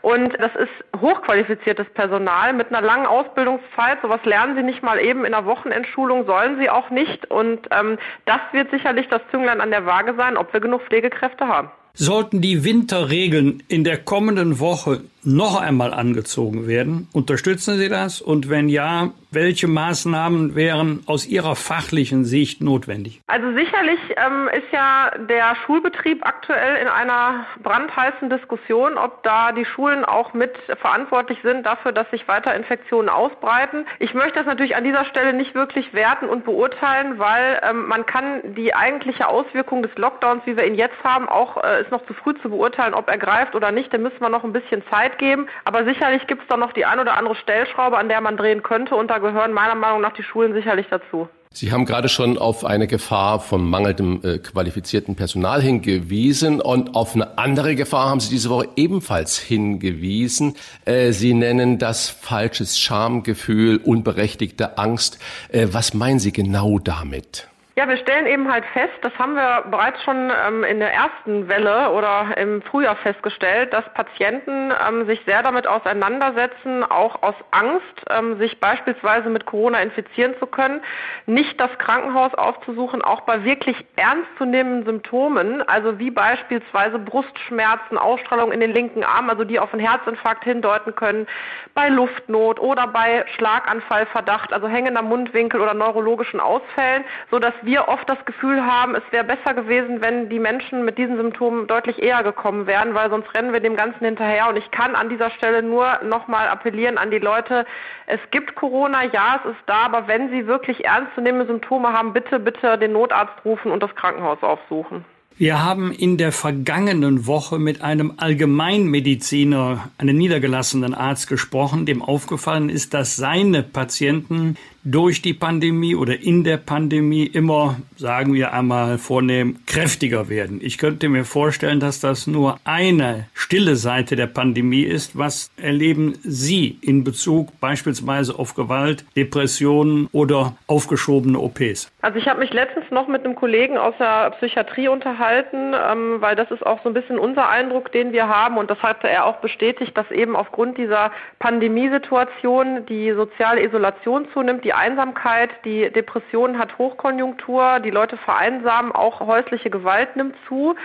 [0.05, 3.97] Und das ist hochqualifiziertes Personal mit einer langen Ausbildungszeit.
[4.03, 7.31] Sowas lernen sie nicht mal eben in einer Wochenendschulung, sollen sie auch nicht.
[7.31, 11.47] Und ähm, das wird sicherlich das Zünglein an der Waage sein, ob wir genug Pflegekräfte
[11.47, 11.71] haben.
[11.95, 18.21] Sollten die Winterregeln in der kommenden Woche noch einmal angezogen werden, unterstützen Sie das?
[18.21, 23.21] Und wenn ja, welche Maßnahmen wären aus Ihrer fachlichen Sicht notwendig?
[23.27, 29.65] Also sicherlich ähm, ist ja der Schulbetrieb aktuell in einer brandheißen Diskussion, ob da die
[29.65, 33.85] Schulen auch mit verantwortlich sind dafür, dass sich weiter Infektionen ausbreiten.
[33.99, 38.05] Ich möchte das natürlich an dieser Stelle nicht wirklich werten und beurteilen, weil ähm, man
[38.05, 42.05] kann die eigentliche Auswirkung des Lockdowns, wie wir ihn jetzt haben, auch äh, ist noch
[42.05, 43.93] zu früh zu beurteilen, ob er greift oder nicht.
[43.93, 45.47] Da müssen wir noch ein bisschen Zeit Geben.
[45.63, 48.63] Aber sicherlich gibt es da noch die ein oder andere Stellschraube, an der man drehen
[48.63, 48.95] könnte.
[48.95, 51.29] Und da gehören meiner Meinung nach die Schulen sicherlich dazu.
[51.57, 57.15] Sie haben gerade schon auf eine Gefahr von mangelndem äh, qualifizierten Personal hingewiesen und auf
[57.15, 60.57] eine andere Gefahr haben Sie diese Woche ebenfalls hingewiesen.
[60.83, 65.17] Äh, Sie nennen das falsches Schamgefühl, unberechtigte Angst.
[65.47, 67.47] Äh, was meinen Sie genau damit?
[67.77, 71.49] Ja, wir stellen eben halt fest, das haben wir bereits schon ähm, in der ersten
[71.49, 77.83] Welle oder im Frühjahr festgestellt, dass Patienten ähm, sich sehr damit auseinandersetzen, auch aus Angst,
[78.09, 80.79] ähm, sich beispielsweise mit Corona infizieren zu können,
[81.25, 88.61] nicht das Krankenhaus aufzusuchen, auch bei wirklich ernstzunehmenden Symptomen, also wie beispielsweise Brustschmerzen, Ausstrahlung in
[88.61, 91.27] den linken Arm, also die auf einen Herzinfarkt hindeuten können,
[91.73, 98.07] bei Luftnot oder bei Schlaganfallverdacht, also hängender Mundwinkel oder neurologischen Ausfällen, so dass wir oft
[98.09, 102.23] das Gefühl haben, es wäre besser gewesen, wenn die Menschen mit diesen Symptomen deutlich eher
[102.23, 104.49] gekommen wären, weil sonst rennen wir dem Ganzen hinterher.
[104.49, 107.65] Und ich kann an dieser Stelle nur nochmal appellieren an die Leute,
[108.07, 112.39] es gibt Corona, ja, es ist da, aber wenn Sie wirklich ernstzunehmende Symptome haben, bitte,
[112.39, 115.03] bitte den Notarzt rufen und das Krankenhaus aufsuchen.
[115.37, 122.69] Wir haben in der vergangenen Woche mit einem Allgemeinmediziner, einem niedergelassenen Arzt gesprochen, dem aufgefallen
[122.69, 128.99] ist, dass seine Patienten durch die Pandemie oder in der Pandemie immer, sagen wir einmal
[128.99, 130.59] vornehm, kräftiger werden.
[130.61, 135.17] Ich könnte mir vorstellen, dass das nur eine stille Seite der Pandemie ist.
[135.17, 141.91] Was erleben Sie in Bezug beispielsweise auf Gewalt, Depressionen oder aufgeschobene OPs?
[142.03, 146.35] Also ich habe mich letztens noch mit einem Kollegen aus der Psychiatrie unterhalten, ähm, weil
[146.35, 149.25] das ist auch so ein bisschen unser Eindruck, den wir haben und das hatte er
[149.25, 156.57] auch bestätigt, dass eben aufgrund dieser Pandemiesituation die soziale Isolation zunimmt, die Einsamkeit, die Depression
[156.57, 160.75] hat Hochkonjunktur, die Leute vereinsamen, auch häusliche Gewalt nimmt zu.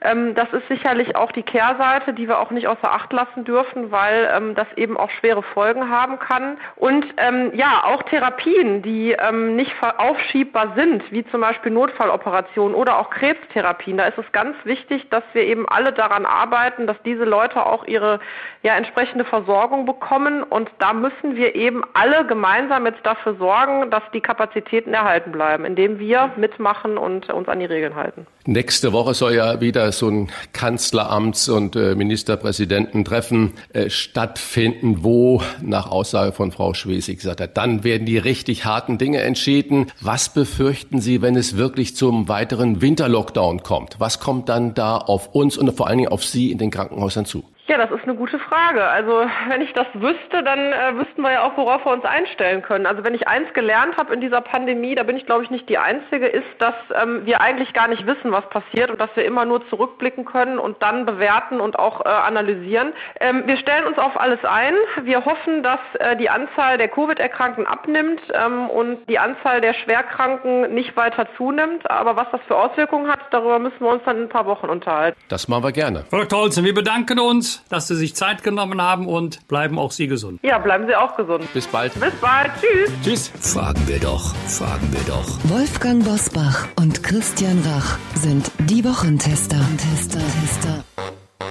[0.00, 3.90] Ähm, das ist sicherlich auch die Kehrseite, die wir auch nicht außer Acht lassen dürfen,
[3.90, 6.58] weil ähm, das eben auch schwere Folgen haben kann.
[6.76, 12.98] Und ähm, ja, auch Therapien, die ähm, nicht aufschiebbar sind, wie zum Beispiel Notfalloperationen oder
[12.98, 13.98] auch Krebstherapien.
[13.98, 17.84] Da ist es ganz wichtig, dass wir eben alle daran arbeiten, dass diese Leute auch
[17.86, 18.20] ihre
[18.62, 20.42] ja, entsprechende Versorgung bekommen.
[20.42, 25.64] Und da müssen wir eben alle gemeinsam jetzt dafür sorgen, dass die Kapazitäten erhalten bleiben,
[25.64, 28.26] indem wir mitmachen und uns an die Regeln halten.
[28.44, 35.90] Nächste Woche soll ja wieder so ein Kanzleramts- und äh, Ministerpräsidententreffen äh, stattfinden, wo nach
[35.90, 39.92] Aussage von Frau Schwesig gesagt hat, dann werden die richtig harten Dinge entschieden.
[40.00, 43.96] Was befürchten Sie, wenn es wirklich zum weiteren Winterlockdown kommt?
[43.98, 47.24] Was kommt dann da auf uns und vor allen Dingen auf Sie in den Krankenhäusern
[47.24, 47.44] zu?
[47.68, 48.82] Ja, das ist eine gute Frage.
[48.82, 52.62] Also wenn ich das wüsste, dann äh, wüssten wir ja auch, worauf wir uns einstellen
[52.62, 52.86] können.
[52.86, 55.68] Also wenn ich eins gelernt habe in dieser Pandemie, da bin ich glaube ich nicht
[55.68, 59.26] die Einzige, ist, dass ähm, wir eigentlich gar nicht wissen, was passiert und dass wir
[59.26, 62.94] immer nur zurückblicken können und dann bewerten und auch äh, analysieren.
[63.20, 64.72] Ähm, wir stellen uns auf alles ein.
[65.02, 70.72] Wir hoffen, dass äh, die Anzahl der Covid-Erkrankten abnimmt ähm, und die Anzahl der Schwerkranken
[70.72, 71.90] nicht weiter zunimmt.
[71.90, 74.70] Aber was das für Auswirkungen hat, darüber müssen wir uns dann in ein paar Wochen
[74.70, 75.20] unterhalten.
[75.28, 76.06] Das machen wir gerne.
[76.08, 76.40] Frau Dr.
[76.40, 80.40] Olsen, wir bedanken uns dass Sie sich Zeit genommen haben und bleiben auch Sie gesund.
[80.42, 81.52] Ja, bleiben Sie auch gesund.
[81.52, 81.94] Bis bald.
[81.98, 82.50] Bis bald.
[82.60, 82.90] Tschüss.
[83.04, 83.32] Tschüss.
[83.40, 85.38] Fragen wir doch, fragen wir doch.
[85.44, 89.58] Wolfgang Bosbach und Christian Rach sind die Wochentester.
[89.76, 90.84] Tester, Tester.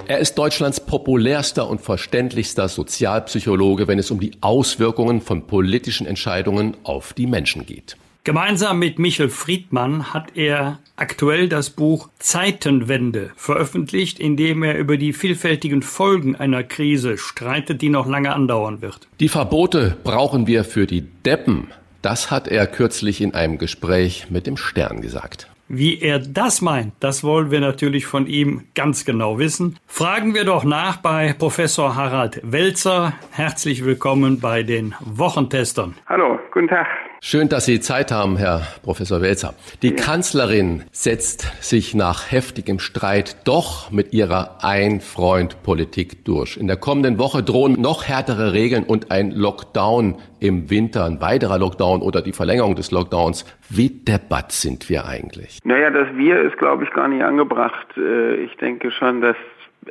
[0.09, 6.77] Er ist Deutschlands populärster und verständlichster Sozialpsychologe, wenn es um die Auswirkungen von politischen Entscheidungen
[6.83, 7.97] auf die Menschen geht.
[8.23, 14.97] Gemeinsam mit Michel Friedmann hat er aktuell das Buch Zeitenwende veröffentlicht, in dem er über
[14.97, 19.07] die vielfältigen Folgen einer Krise streitet, die noch lange andauern wird.
[19.19, 21.67] Die Verbote brauchen wir für die Deppen.
[22.01, 25.47] Das hat er kürzlich in einem Gespräch mit dem Stern gesagt.
[25.69, 29.77] Wie er das meint, das wollen wir natürlich von ihm ganz genau wissen.
[29.85, 33.13] Fragen wir doch nach bei Professor Harald Welzer.
[33.31, 35.95] Herzlich willkommen bei den Wochentestern.
[36.07, 36.87] Hallo, guten Tag.
[37.19, 39.55] Schön, dass Sie Zeit haben, Herr Professor Welzer.
[39.81, 46.57] Die Kanzlerin setzt sich nach heftigem Streit doch mit ihrer Ein-Freund-Politik durch.
[46.57, 51.57] In der kommenden Woche drohen noch härtere Regeln und ein Lockdown im Winter, ein weiterer
[51.57, 53.45] Lockdown oder die Verlängerung des Lockdowns.
[53.67, 55.59] Wie debatt sind wir eigentlich?
[55.63, 57.87] Naja, das Wir ist, glaube ich, gar nicht angebracht.
[57.97, 59.35] Äh, ich denke schon, dass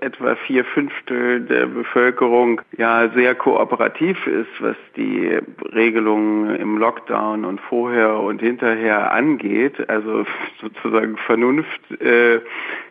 [0.03, 5.39] etwa vier Fünftel der Bevölkerung ja sehr kooperativ ist, was die
[5.75, 9.89] Regelungen im Lockdown und vorher und hinterher angeht.
[9.89, 10.27] Also
[10.61, 12.41] sozusagen Vernunft äh,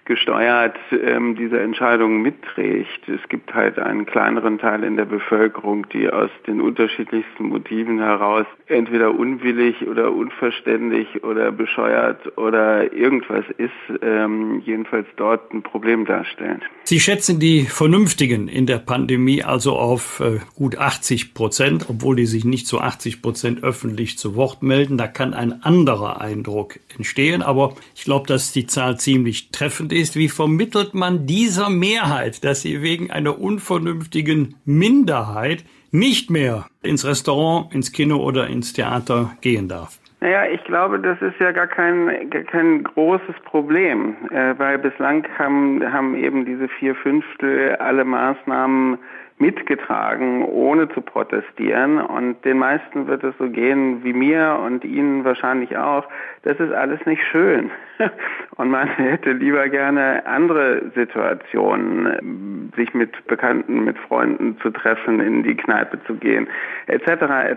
[0.05, 3.09] gesteuert ähm, diese Entscheidung mitträgt.
[3.09, 8.45] Es gibt halt einen kleineren Teil in der Bevölkerung, die aus den unterschiedlichsten Motiven heraus
[8.67, 16.61] entweder unwillig oder unverständlich oder bescheuert oder irgendwas ist, ähm, jedenfalls dort ein Problem darstellt.
[16.83, 22.27] Sie schätzen die Vernünftigen in der Pandemie also auf äh, gut 80 Prozent, obwohl die
[22.27, 24.97] sich nicht zu 80 Prozent öffentlich zu Wort melden.
[24.97, 30.15] Da kann ein anderer Eindruck entstehen, aber ich glaube, dass die Zahl ziemlich treffend ist.
[30.15, 37.73] Wie vermittelt man dieser Mehrheit, dass sie wegen einer unvernünftigen Minderheit nicht mehr ins Restaurant,
[37.73, 39.99] ins Kino oder ins Theater gehen darf?
[40.21, 45.25] Naja, ich glaube, das ist ja gar kein, gar kein großes Problem, äh, weil bislang
[45.37, 48.97] haben, haben eben diese vier Fünftel alle Maßnahmen
[49.37, 51.99] mitgetragen, ohne zu protestieren.
[51.99, 56.05] Und den meisten wird es so gehen wie mir und Ihnen wahrscheinlich auch.
[56.43, 57.69] Das ist alles nicht schön.
[58.57, 65.43] Und man hätte lieber gerne andere Situationen, sich mit Bekannten, mit Freunden zu treffen, in
[65.43, 66.47] die Kneipe zu gehen,
[66.87, 67.07] etc.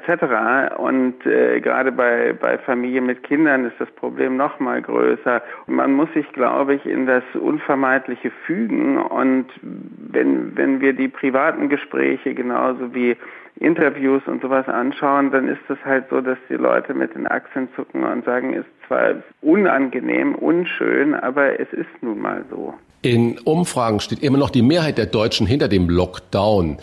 [0.09, 0.77] etc.
[0.77, 5.43] Und äh, gerade bei, bei Familien mit Kindern ist das Problem noch mal größer.
[5.67, 8.99] Man muss sich, glaube ich, in das Unvermeidliche fügen.
[8.99, 13.17] Und wenn, wenn wir die privaten Gespräche genauso wie
[13.61, 17.69] Interviews und sowas anschauen, dann ist es halt so, dass die Leute mit den Achseln
[17.75, 22.75] zucken und sagen, ist zwar unangenehm, unschön, aber es ist nun mal so.
[23.03, 26.79] In Umfragen steht immer noch die Mehrheit der Deutschen hinter dem Lockdown.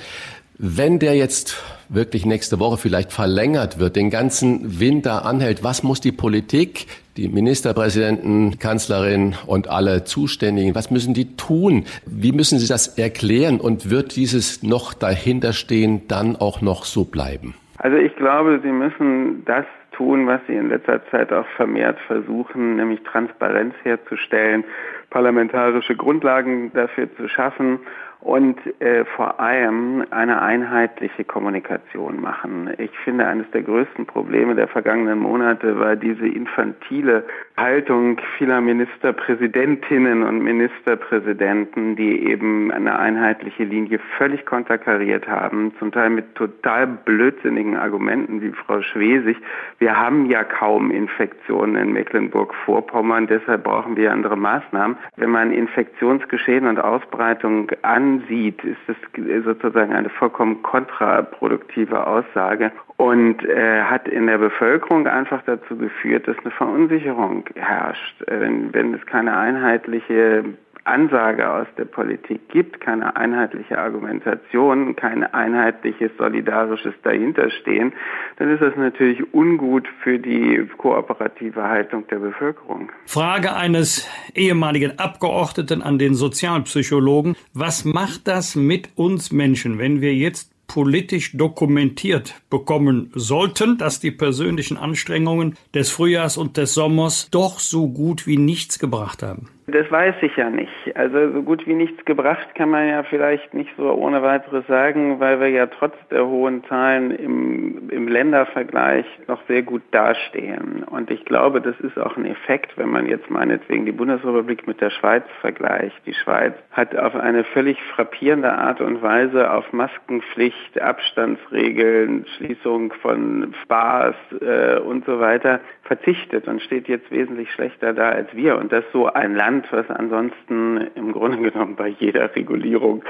[0.58, 6.02] Wenn der jetzt wirklich nächste Woche vielleicht verlängert wird, den ganzen Winter anhält, was muss
[6.02, 11.86] die Politik, die Ministerpräsidenten, Kanzlerin und alle Zuständigen, was müssen die tun?
[12.06, 17.56] Wie müssen sie das erklären und wird dieses noch dahinterstehen dann auch noch so bleiben?
[17.78, 22.76] Also ich glaube, sie müssen das tun, was sie in letzter Zeit auch vermehrt versuchen,
[22.76, 24.63] nämlich Transparenz herzustellen,
[25.10, 27.80] parlamentarische Grundlagen dafür zu schaffen
[28.21, 32.71] und äh, vor allem eine einheitliche Kommunikation machen.
[32.78, 37.23] Ich finde, eines der größten Probleme der vergangenen Monate war diese infantile
[37.58, 46.10] Haltung vieler Ministerpräsidentinnen und Ministerpräsidenten, die eben eine einheitliche Linie völlig konterkariert haben, zum Teil
[46.10, 49.38] mit total blödsinnigen Argumenten wie Frau Schwesig.
[49.80, 54.98] Wir haben ja kaum Infektionen in Mecklenburg-Vorpommern, deshalb brauchen wir andere Maßnahmen.
[55.18, 58.96] Wenn man Infektionsgeschehen und Ausbreitung an ansieht, ist das
[59.44, 66.38] sozusagen eine vollkommen kontraproduktive Aussage und äh, hat in der Bevölkerung einfach dazu geführt, dass
[66.39, 68.21] eine Verunsicherung herrscht.
[68.27, 70.43] Äh, wenn, wenn es keine einheitliche
[70.86, 77.91] Ansage aus der Politik gibt, keine einheitliche Argumentation, kein einheitliches solidarisches Dahinterstehen,
[78.38, 82.91] dann ist das natürlich ungut für die kooperative Haltung der Bevölkerung.
[83.08, 87.36] Frage eines ehemaligen Abgeordneten an den Sozialpsychologen.
[87.53, 94.12] Was macht das mit uns Menschen, wenn wir jetzt politisch dokumentiert bekommen sollten, dass die
[94.12, 99.49] persönlichen Anstrengungen des Frühjahrs und des Sommers doch so gut wie nichts gebracht haben?
[99.67, 100.95] Das weiß ich ja nicht.
[100.95, 105.19] Also so gut wie nichts gebracht kann man ja vielleicht nicht so ohne weiteres sagen,
[105.19, 110.84] weil wir ja trotz der hohen Zahlen im, im Ländervergleich noch sehr gut dastehen.
[110.84, 114.82] Und ich glaube, das ist auch ein Effekt, wenn man jetzt meinetwegen die Bundesrepublik mit
[114.82, 115.99] der Schweiz vergleicht.
[116.06, 123.56] Die Schweiz hat auf eine völlig frappierende Art und Weise auf Maskenpflicht, Abstandsregeln, Schließung von
[123.67, 128.58] Bars äh, und so weiter verzichtet und steht jetzt wesentlich schlechter da als wir.
[128.58, 133.04] Und das so ein Land, was ansonsten im Grunde genommen bei jeder Regulierung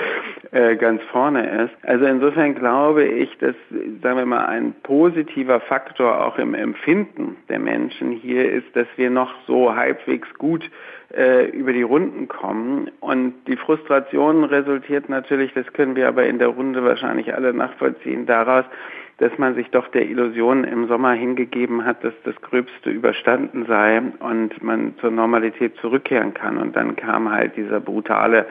[0.52, 1.76] äh, ganz vorne ist.
[1.84, 3.56] Also insofern glaube ich, dass,
[4.02, 9.10] sagen wir mal, ein positiver Faktor auch im Empfinden der Menschen hier ist, dass wir
[9.10, 10.70] noch so halbwegs gut
[11.16, 12.92] äh, über die Runden kommen.
[13.00, 18.26] Und die Frustration resultiert natürlich, das können wir aber in der Runde wahrscheinlich alle nachvollziehen,
[18.26, 18.66] daraus,
[19.18, 24.02] dass man sich doch der Illusion im Sommer hingegeben hat, dass das Gröbste überstanden sei
[24.20, 26.58] und man zur Normalität zurückkehren kann.
[26.58, 28.46] Und dann kam halt dieser brutale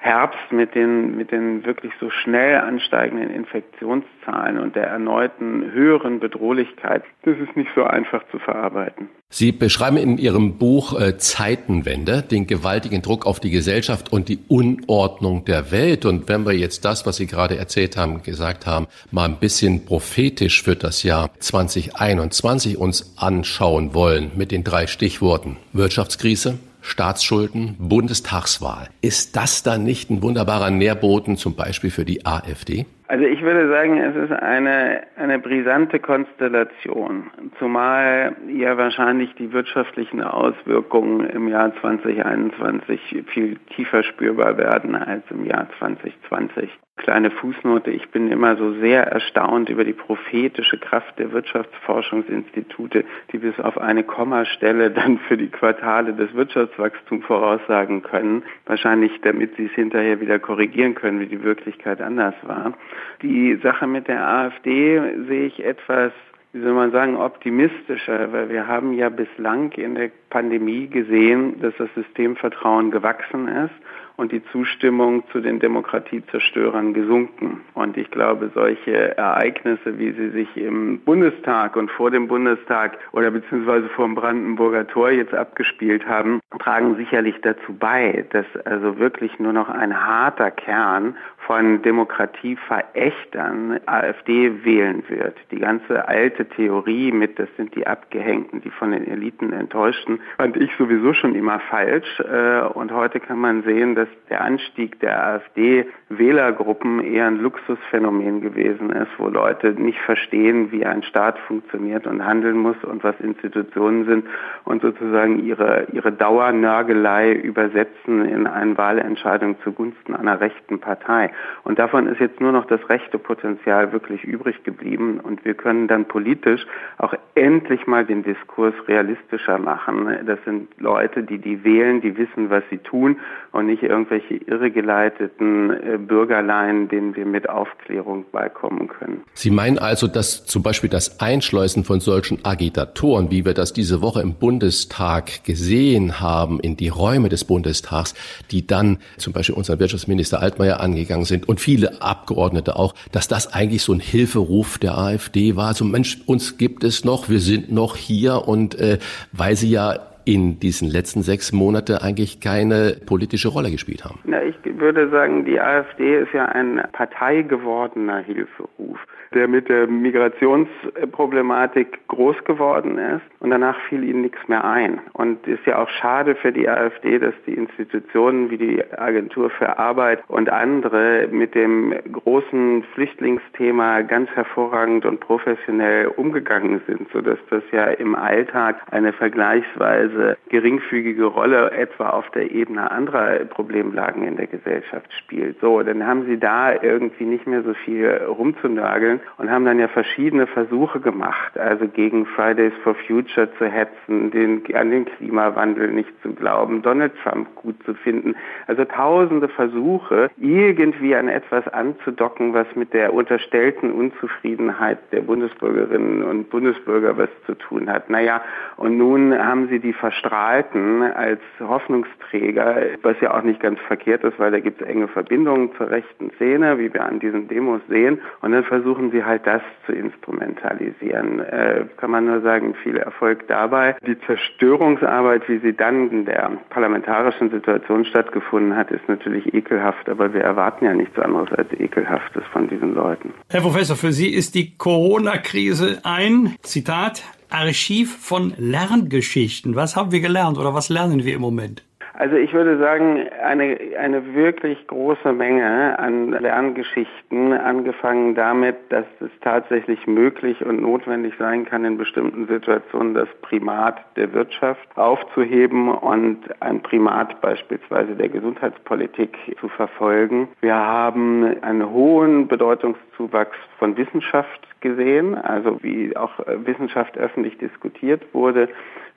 [0.00, 7.02] Herbst mit den, mit den wirklich so schnell ansteigenden Infektionszahlen und der erneuten höheren Bedrohlichkeit,
[7.24, 9.08] das ist nicht so einfach zu verarbeiten.
[9.28, 14.38] Sie beschreiben in Ihrem Buch äh, Zeitenwende, den gewaltigen Druck auf die Gesellschaft und die
[14.48, 16.06] Unordnung der Welt.
[16.06, 19.84] Und wenn wir jetzt das, was Sie gerade erzählt haben, gesagt haben, mal ein bisschen
[19.84, 28.88] prophetisch für das Jahr 2021 uns anschauen wollen mit den drei Stichworten Wirtschaftskrise, Staatsschulden, Bundestagswahl.
[29.00, 32.86] Ist das dann nicht ein wunderbarer Nährboden zum Beispiel für die AfD?
[33.10, 40.22] Also ich würde sagen, es ist eine, eine brisante Konstellation, zumal ja wahrscheinlich die wirtschaftlichen
[40.22, 46.68] Auswirkungen im Jahr 2021 viel tiefer spürbar werden als im Jahr 2020.
[46.98, 53.38] Kleine Fußnote, ich bin immer so sehr erstaunt über die prophetische Kraft der Wirtschaftsforschungsinstitute, die
[53.38, 58.42] bis auf eine Kommastelle dann für die Quartale des Wirtschaftswachstums voraussagen können.
[58.66, 62.74] Wahrscheinlich, damit sie es hinterher wieder korrigieren können, wie die Wirklichkeit anders war.
[63.22, 66.12] Die Sache mit der AfD sehe ich etwas
[66.52, 71.74] wie soll man sagen, optimistischer, weil wir haben ja bislang in der Pandemie gesehen, dass
[71.76, 73.74] das Systemvertrauen gewachsen ist
[74.16, 77.60] und die Zustimmung zu den Demokratiezerstörern gesunken.
[77.74, 83.30] Und ich glaube, solche Ereignisse, wie sie sich im Bundestag und vor dem Bundestag oder
[83.30, 89.38] beziehungsweise vor dem Brandenburger Tor jetzt abgespielt haben, tragen sicherlich dazu bei, dass also wirklich
[89.38, 95.36] nur noch ein harter Kern von Demokratieverächtern AfD wählen wird.
[95.50, 100.56] Die ganze alte Theorie mit, das sind die Abgehängten, die von den Eliten enttäuschten, fand
[100.56, 102.20] ich sowieso schon immer falsch.
[102.20, 108.90] Äh, und heute kann man sehen, dass der Anstieg der AfD-Wählergruppen eher ein Luxusphänomen gewesen
[108.90, 114.04] ist, wo Leute nicht verstehen, wie ein Staat funktioniert und handeln muss und was Institutionen
[114.04, 114.26] sind
[114.64, 121.30] und sozusagen ihre, ihre Dauernörgelei übersetzen in eine Wahlentscheidung zugunsten einer rechten Partei.
[121.64, 125.20] Und davon ist jetzt nur noch das rechte Potenzial wirklich übrig geblieben.
[125.20, 126.66] Und wir können dann politisch
[126.98, 130.08] auch endlich mal den Diskurs realistischer machen.
[130.26, 133.16] Das sind Leute, die die wählen, die wissen, was sie tun
[133.52, 139.22] und nicht irgendwelche irregeleiteten äh, Bürgerleien, denen wir mit Aufklärung beikommen können.
[139.34, 144.02] Sie meinen also, dass zum Beispiel das Einschleusen von solchen Agitatoren, wie wir das diese
[144.02, 148.14] Woche im Bundestag gesehen haben, in die Räume des Bundestags,
[148.50, 153.52] die dann zum Beispiel unseren Wirtschaftsminister Altmaier angegangen sind und viele Abgeordnete auch, dass das
[153.52, 155.74] eigentlich so ein Hilferuf der AfD war.
[155.74, 158.98] So Mensch, uns gibt es noch, wir sind noch hier und äh,
[159.32, 164.20] weil sie ja in diesen letzten sechs Monaten eigentlich keine politische Rolle gespielt haben?
[164.24, 168.98] Na, ich würde sagen, die AfD ist ja ein parteigewordener Hilferuf
[169.34, 175.00] der mit der Migrationsproblematik groß geworden ist und danach fiel ihnen nichts mehr ein.
[175.12, 179.50] Und es ist ja auch schade für die AfD, dass die Institutionen wie die Agentur
[179.50, 187.38] für Arbeit und andere mit dem großen Flüchtlingsthema ganz hervorragend und professionell umgegangen sind, sodass
[187.50, 194.36] das ja im Alltag eine vergleichsweise geringfügige Rolle etwa auf der Ebene anderer Problemlagen in
[194.36, 195.60] der Gesellschaft spielt.
[195.60, 199.88] So, dann haben sie da irgendwie nicht mehr so viel rumzunörgeln und haben dann ja
[199.88, 206.10] verschiedene Versuche gemacht, also gegen Fridays for Future zu hetzen, den, an den Klimawandel nicht
[206.22, 208.34] zu glauben, Donald Trump gut zu finden.
[208.66, 216.50] Also tausende Versuche, irgendwie an etwas anzudocken, was mit der unterstellten Unzufriedenheit der Bundesbürgerinnen und
[216.50, 218.10] Bundesbürger was zu tun hat.
[218.10, 218.42] Naja,
[218.76, 224.38] und nun haben sie die Verstrahlten als Hoffnungsträger, was ja auch nicht ganz verkehrt ist,
[224.38, 228.20] weil da gibt es enge Verbindungen zur rechten Szene, wie wir an diesen Demos sehen.
[228.40, 231.40] Und dann versuchen versuchen sie halt das zu instrumentalisieren.
[231.40, 233.17] Äh, kann man nur sagen, viel Erfolg
[233.48, 233.96] dabei.
[234.06, 240.32] Die Zerstörungsarbeit, wie sie dann in der parlamentarischen Situation stattgefunden hat, ist natürlich ekelhaft, aber
[240.32, 243.32] wir erwarten ja nichts anderes als ekelhaftes von diesen Leuten.
[243.50, 249.74] Herr Professor, für Sie ist die Corona-Krise ein, Zitat, Archiv von Lerngeschichten.
[249.74, 251.87] Was haben wir gelernt oder was lernen wir im Moment?
[252.18, 259.30] Also ich würde sagen, eine, eine wirklich große Menge an Lerngeschichten, angefangen damit, dass es
[259.40, 266.38] tatsächlich möglich und notwendig sein kann, in bestimmten Situationen das Primat der Wirtschaft aufzuheben und
[266.60, 270.48] ein Primat beispielsweise der Gesundheitspolitik zu verfolgen.
[270.60, 278.68] Wir haben einen hohen Bedeutungszuwachs von Wissenschaft gesehen, also wie auch Wissenschaft öffentlich diskutiert wurde.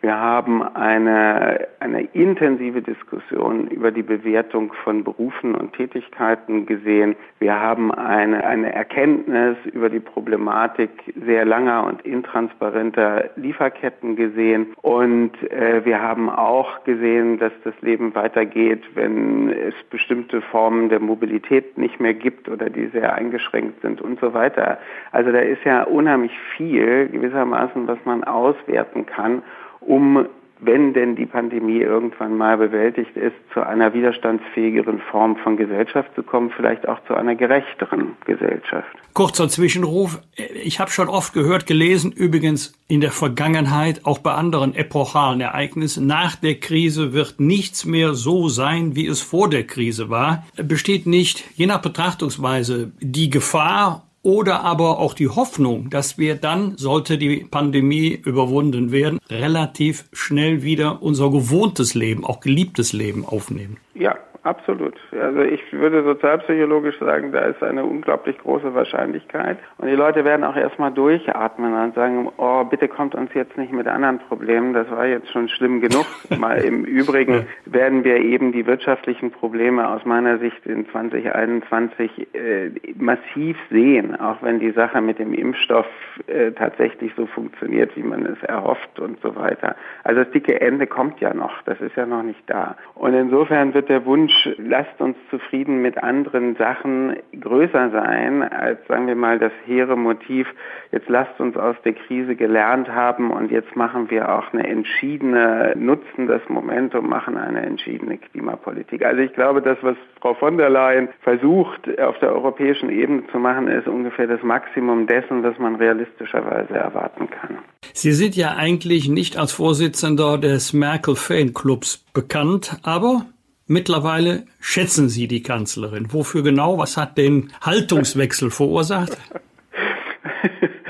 [0.01, 7.15] Wir haben eine, eine intensive Diskussion über die Bewertung von Berufen und Tätigkeiten gesehen.
[7.37, 10.89] Wir haben eine, eine Erkenntnis über die Problematik
[11.23, 14.73] sehr langer und intransparenter Lieferketten gesehen.
[14.81, 20.99] Und äh, wir haben auch gesehen, dass das Leben weitergeht, wenn es bestimmte Formen der
[20.99, 24.79] Mobilität nicht mehr gibt oder die sehr eingeschränkt sind und so weiter.
[25.11, 29.43] Also da ist ja unheimlich viel gewissermaßen, was man auswerten kann
[29.81, 30.25] um
[30.61, 36.21] wenn denn die Pandemie irgendwann mal bewältigt ist, zu einer widerstandsfähigeren Form von Gesellschaft zu
[36.21, 38.87] kommen, vielleicht auch zu einer gerechteren Gesellschaft.
[39.13, 40.19] Kurzer Zwischenruf.
[40.63, 46.05] Ich habe schon oft gehört, gelesen, übrigens in der Vergangenheit, auch bei anderen epochalen Ereignissen,
[46.05, 50.45] nach der Krise wird nichts mehr so sein, wie es vor der Krise war.
[50.55, 56.77] Besteht nicht, je nach Betrachtungsweise, die Gefahr oder aber auch die Hoffnung, dass wir dann,
[56.77, 63.77] sollte die Pandemie überwunden werden, relativ schnell wieder unser gewohntes Leben, auch geliebtes Leben aufnehmen.
[63.93, 64.95] Ja, absolut.
[65.11, 69.57] Also ich würde sozialpsychologisch sagen, da ist eine unglaublich große Wahrscheinlichkeit.
[69.77, 73.71] Und die Leute werden auch erstmal durchatmen und sagen, oh, bitte kommt uns jetzt nicht
[73.71, 76.05] mit anderen Problemen, das war jetzt schon schlimm genug.
[76.37, 82.71] Mal im Übrigen werden wir eben die wirtschaftlichen Probleme aus meiner Sicht in 2021 äh,
[82.97, 85.87] massiv sehen, auch wenn die Sache mit dem Impfstoff
[86.27, 89.75] äh, tatsächlich so funktioniert, wie man es erhofft und so weiter.
[90.03, 92.75] Also das dicke Ende kommt ja noch, das ist ja noch nicht da.
[92.95, 98.79] Und insofern wird der Wunsch Wunsch, lasst uns zufrieden mit anderen Sachen größer sein als,
[98.87, 100.47] sagen wir mal, das hehre Motiv,
[100.91, 105.73] jetzt lasst uns aus der Krise gelernt haben und jetzt machen wir auch eine entschiedene,
[105.75, 109.05] nutzen das Momentum, machen eine entschiedene Klimapolitik.
[109.05, 113.39] Also ich glaube, das, was Frau von der Leyen versucht, auf der europäischen Ebene zu
[113.39, 117.57] machen, ist ungefähr das Maximum dessen, was man realistischerweise erwarten kann.
[117.93, 123.25] Sie sind ja eigentlich nicht als Vorsitzender des Merkel-Fan-Clubs bekannt, aber
[123.71, 126.11] Mittlerweile schätzen Sie die Kanzlerin.
[126.11, 126.77] Wofür genau?
[126.77, 129.15] Was hat den Haltungswechsel verursacht?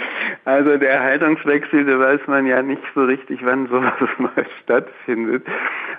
[0.52, 5.48] Also der Haltungswechsel, da weiß man ja nicht so richtig, wann sowas mal stattfindet.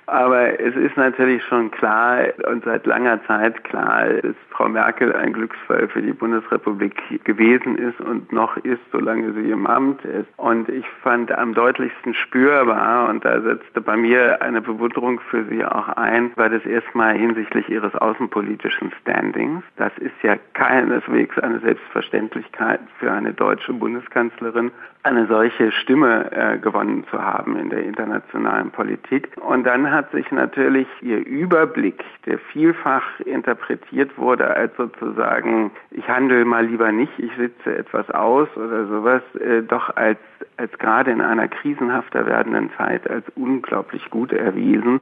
[0.05, 5.32] Aber es ist natürlich schon klar und seit langer Zeit klar, dass Frau Merkel ein
[5.32, 10.28] Glücksfall für die Bundesrepublik gewesen ist und noch ist, solange sie im Amt ist.
[10.36, 15.64] Und ich fand am deutlichsten spürbar, und da setzte bei mir eine Bewunderung für sie
[15.64, 19.64] auch ein, war das erstmal hinsichtlich ihres außenpolitischen Standings.
[19.76, 24.41] Das ist ja keineswegs eine Selbstverständlichkeit für eine deutsche Bundeskanzlerin,
[25.03, 29.30] eine solche Stimme äh, gewonnen zu haben in der internationalen Politik.
[29.36, 36.45] Und dann hat sich natürlich ihr Überblick, der vielfach interpretiert wurde als sozusagen, ich handle
[36.45, 40.18] mal lieber nicht, ich sitze etwas aus oder sowas, äh, doch als,
[40.57, 45.01] als gerade in einer krisenhafter werdenden Zeit als unglaublich gut erwiesen.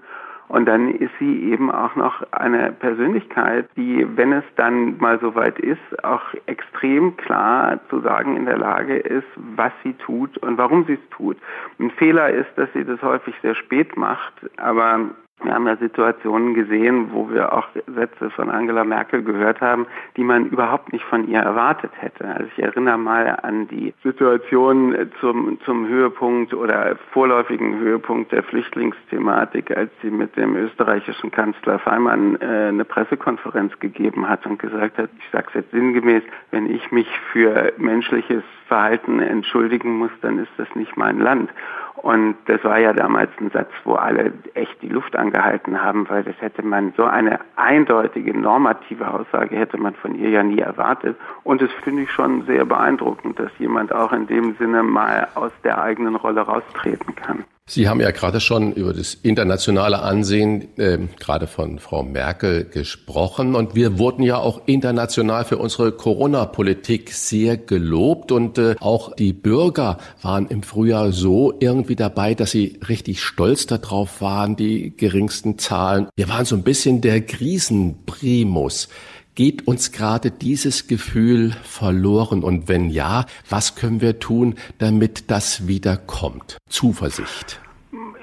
[0.50, 5.60] Und dann ist sie eben auch noch eine Persönlichkeit, die, wenn es dann mal soweit
[5.60, 10.86] ist, auch extrem klar zu sagen in der Lage ist, was sie tut und warum
[10.86, 11.36] sie es tut.
[11.78, 15.10] Ein Fehler ist, dass sie das häufig sehr spät macht, aber
[15.42, 19.86] wir haben ja Situationen gesehen, wo wir auch Sätze von Angela Merkel gehört haben,
[20.16, 22.26] die man überhaupt nicht von ihr erwartet hätte.
[22.26, 29.76] Also ich erinnere mal an die Situation zum, zum Höhepunkt oder vorläufigen Höhepunkt der Flüchtlingsthematik,
[29.76, 35.10] als sie mit dem österreichischen Kanzler Feimann äh, eine Pressekonferenz gegeben hat und gesagt hat,
[35.18, 40.52] ich sage es jetzt sinngemäß, wenn ich mich für menschliches Verhalten entschuldigen muss, dann ist
[40.56, 41.50] das nicht mein Land.
[41.96, 46.22] Und das war ja damals ein Satz, wo alle echt die Luft angehalten haben, weil
[46.22, 51.16] das hätte man, so eine eindeutige normative Aussage hätte man von ihr ja nie erwartet.
[51.42, 55.52] Und das finde ich schon sehr beeindruckend, dass jemand auch in dem Sinne mal aus
[55.64, 57.44] der eigenen Rolle raustreten kann.
[57.72, 63.54] Sie haben ja gerade schon über das internationale Ansehen äh, gerade von Frau Merkel gesprochen
[63.54, 69.32] und wir wurden ja auch international für unsere Corona-Politik sehr gelobt und äh, auch die
[69.32, 75.56] Bürger waren im Frühjahr so irgendwie dabei, dass sie richtig stolz darauf waren, die geringsten
[75.56, 76.08] Zahlen.
[76.16, 78.88] Wir waren so ein bisschen der Krisenprimus.
[79.34, 82.42] Geht uns gerade dieses Gefühl verloren?
[82.42, 86.58] Und wenn ja, was können wir tun, damit das wieder kommt?
[86.68, 87.60] Zuversicht.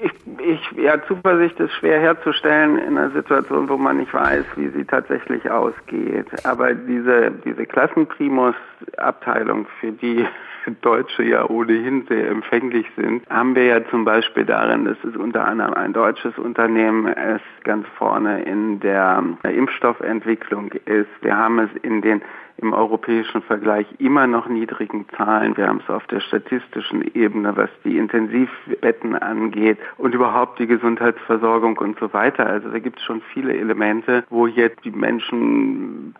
[0.02, 4.68] Ich, ich, ja, Zuversicht ist schwer herzustellen in einer Situation, wo man nicht weiß, wie
[4.68, 6.26] sie tatsächlich ausgeht.
[6.44, 10.26] Aber diese, diese Klassenprimus-Abteilung, für die
[10.70, 15.46] Deutsche ja ohnehin sehr empfänglich sind, haben wir ja zum Beispiel darin, dass es unter
[15.46, 21.10] anderem ein deutsches Unternehmen es ganz vorne in der Impfstoffentwicklung ist.
[21.22, 22.22] Wir haben es in den
[22.58, 25.56] im europäischen Vergleich immer noch niedrigen Zahlen.
[25.56, 31.78] Wir haben es auf der statistischen Ebene, was die Intensivbetten angeht und überhaupt die Gesundheitsversorgung
[31.78, 32.46] und so weiter.
[32.46, 36.14] Also da gibt es schon viele Elemente, wo jetzt die Menschen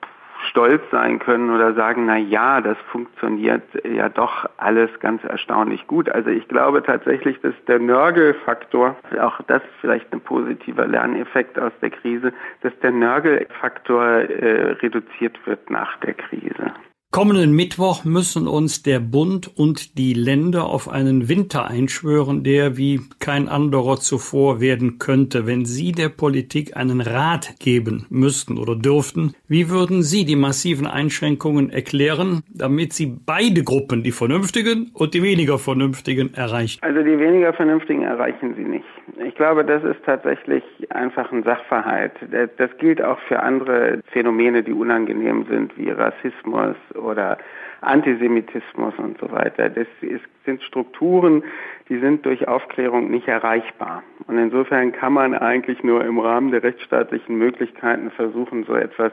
[0.49, 6.09] stolz sein können oder sagen, na ja, das funktioniert ja doch alles ganz erstaunlich gut.
[6.09, 11.91] Also ich glaube tatsächlich, dass der Nörgelfaktor, auch das vielleicht ein positiver Lerneffekt aus der
[11.91, 12.33] Krise,
[12.63, 16.73] dass der Nörgelfaktor äh, reduziert wird nach der Krise.
[17.11, 23.01] Kommenden Mittwoch müssen uns der Bund und die Länder auf einen Winter einschwören, der wie
[23.19, 25.47] kein anderer zuvor werden könnte.
[25.47, 30.87] Wenn Sie der Politik einen Rat geben müssten oder dürften, wie würden Sie die massiven
[30.87, 36.79] Einschränkungen erklären, damit Sie beide Gruppen, die Vernünftigen und die weniger Vernünftigen, erreichen?
[36.83, 38.85] Also die weniger Vernünftigen erreichen Sie nicht.
[39.17, 42.13] Ich glaube, das ist tatsächlich einfach ein Sachverhalt.
[42.57, 47.39] Das gilt auch für andere Phänomene, die unangenehm sind, wie Rassismus oder
[47.81, 49.69] Antisemitismus und so weiter.
[49.71, 51.45] Das ist, sind Strukturen,
[51.89, 54.03] die sind durch Aufklärung nicht erreichbar.
[54.27, 59.13] Und insofern kann man eigentlich nur im Rahmen der rechtsstaatlichen Möglichkeiten versuchen, so etwas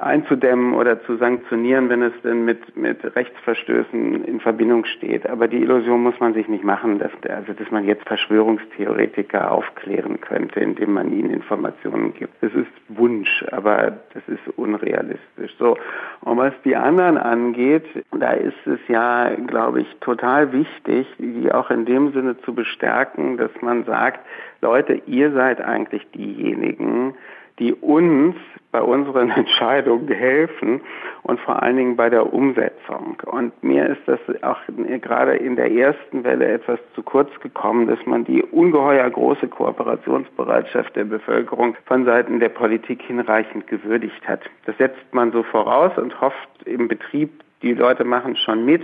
[0.00, 5.28] einzudämmen oder zu sanktionieren, wenn es denn mit, mit Rechtsverstößen in Verbindung steht.
[5.28, 10.20] Aber die Illusion muss man sich nicht machen, dass, also, dass man jetzt Verschwörungstheoretiker aufklären
[10.20, 12.34] könnte, indem man ihnen Informationen gibt.
[12.42, 15.54] Das ist Wunsch, aber das ist unrealistisch.
[15.58, 15.76] So.
[16.22, 17.84] Und was die anderen angeht,
[18.18, 23.36] da ist es ja, glaube ich, total wichtig, die auch in dem Sinne zu bestärken,
[23.36, 24.20] dass man sagt,
[24.60, 27.14] Leute, ihr seid eigentlich diejenigen,
[27.58, 28.36] die uns
[28.72, 30.80] bei unseren Entscheidungen helfen
[31.22, 33.16] und vor allen Dingen bei der Umsetzung.
[33.26, 34.58] Und mir ist das auch
[35.00, 40.96] gerade in der ersten Welle etwas zu kurz gekommen, dass man die ungeheuer große Kooperationsbereitschaft
[40.96, 44.40] der Bevölkerung von Seiten der Politik hinreichend gewürdigt hat.
[44.66, 47.30] Das setzt man so voraus und hofft im Betrieb,
[47.62, 48.82] die Leute machen schon mit.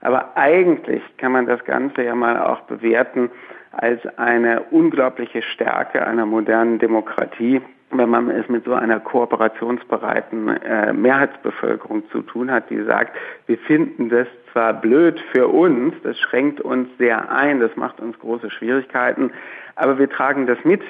[0.00, 3.30] Aber eigentlich kann man das Ganze ja mal auch bewerten
[3.72, 7.60] als eine unglaubliche Stärke einer modernen Demokratie,
[7.98, 13.16] wenn man es mit so einer kooperationsbereiten äh, Mehrheitsbevölkerung zu tun hat, die sagt,
[13.46, 18.18] wir finden das zwar blöd für uns, das schränkt uns sehr ein, das macht uns
[18.18, 19.32] große Schwierigkeiten,
[19.76, 20.82] aber wir tragen das mit.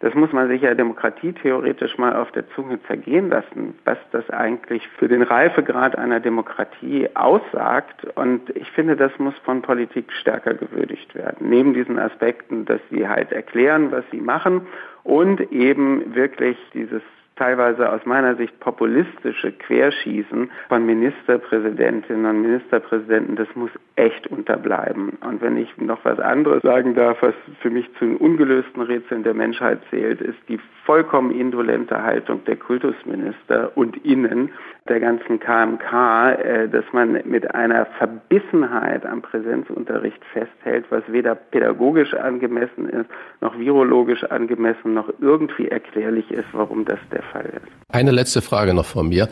[0.00, 4.86] Das muss man sich ja demokratietheoretisch mal auf der Zunge zergehen lassen, was das eigentlich
[4.98, 8.04] für den Reifegrad einer Demokratie aussagt.
[8.14, 11.48] Und ich finde, das muss von Politik stärker gewürdigt werden.
[11.48, 14.66] Neben diesen Aspekten, dass sie halt erklären, was sie machen
[15.04, 17.02] und eben wirklich dieses
[17.36, 25.18] teilweise aus meiner Sicht populistische Querschießen von Ministerpräsidentinnen und Ministerpräsidenten, das muss echt unterbleiben.
[25.20, 29.24] Und wenn ich noch was anderes sagen darf, was für mich zu den ungelösten Rätseln
[29.24, 34.50] der Menschheit zählt, ist die vollkommen indolente Haltung der Kultusminister und Innen
[34.88, 42.14] der ganzen KMK, äh, dass man mit einer Verbissenheit am Präsenzunterricht festhält, was weder pädagogisch
[42.14, 43.10] angemessen ist,
[43.40, 47.74] noch virologisch angemessen, noch irgendwie erklärlich ist, warum das der Fall ist.
[47.88, 49.28] Eine letzte Frage noch von mir.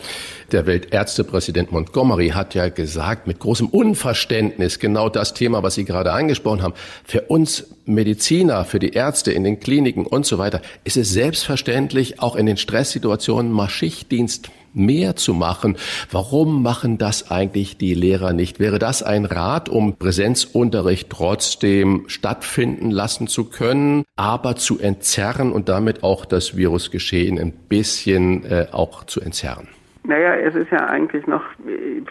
[0.52, 6.12] Der Weltärztepräsident Montgomery hat ja gesagt, mit großem Unverständnis genau das Thema, was Sie gerade
[6.12, 6.74] angesprochen haben.
[7.04, 12.20] Für uns Mediziner, für die Ärzte in den Kliniken und so weiter ist es selbstverständlich,
[12.20, 15.76] auch in den Stresssituationen mal Schichtdienst mehr zu machen.
[16.10, 18.60] Warum machen das eigentlich die Lehrer nicht?
[18.60, 25.68] Wäre das ein Rat, um Präsenzunterricht trotzdem stattfinden lassen zu können, aber zu entzerren und
[25.68, 29.68] damit auch das Virusgeschehen ein bisschen äh, auch zu entzerren?
[30.04, 31.44] Naja, es ist ja eigentlich noch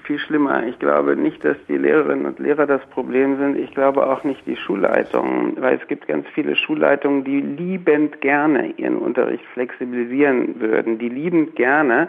[0.05, 0.65] viel schlimmer.
[0.65, 3.57] Ich glaube nicht, dass die Lehrerinnen und Lehrer das Problem sind.
[3.57, 8.73] Ich glaube auch nicht die Schulleitungen, weil es gibt ganz viele Schulleitungen, die liebend gerne
[8.77, 12.07] ihren Unterricht flexibilisieren würden, die liebend gerne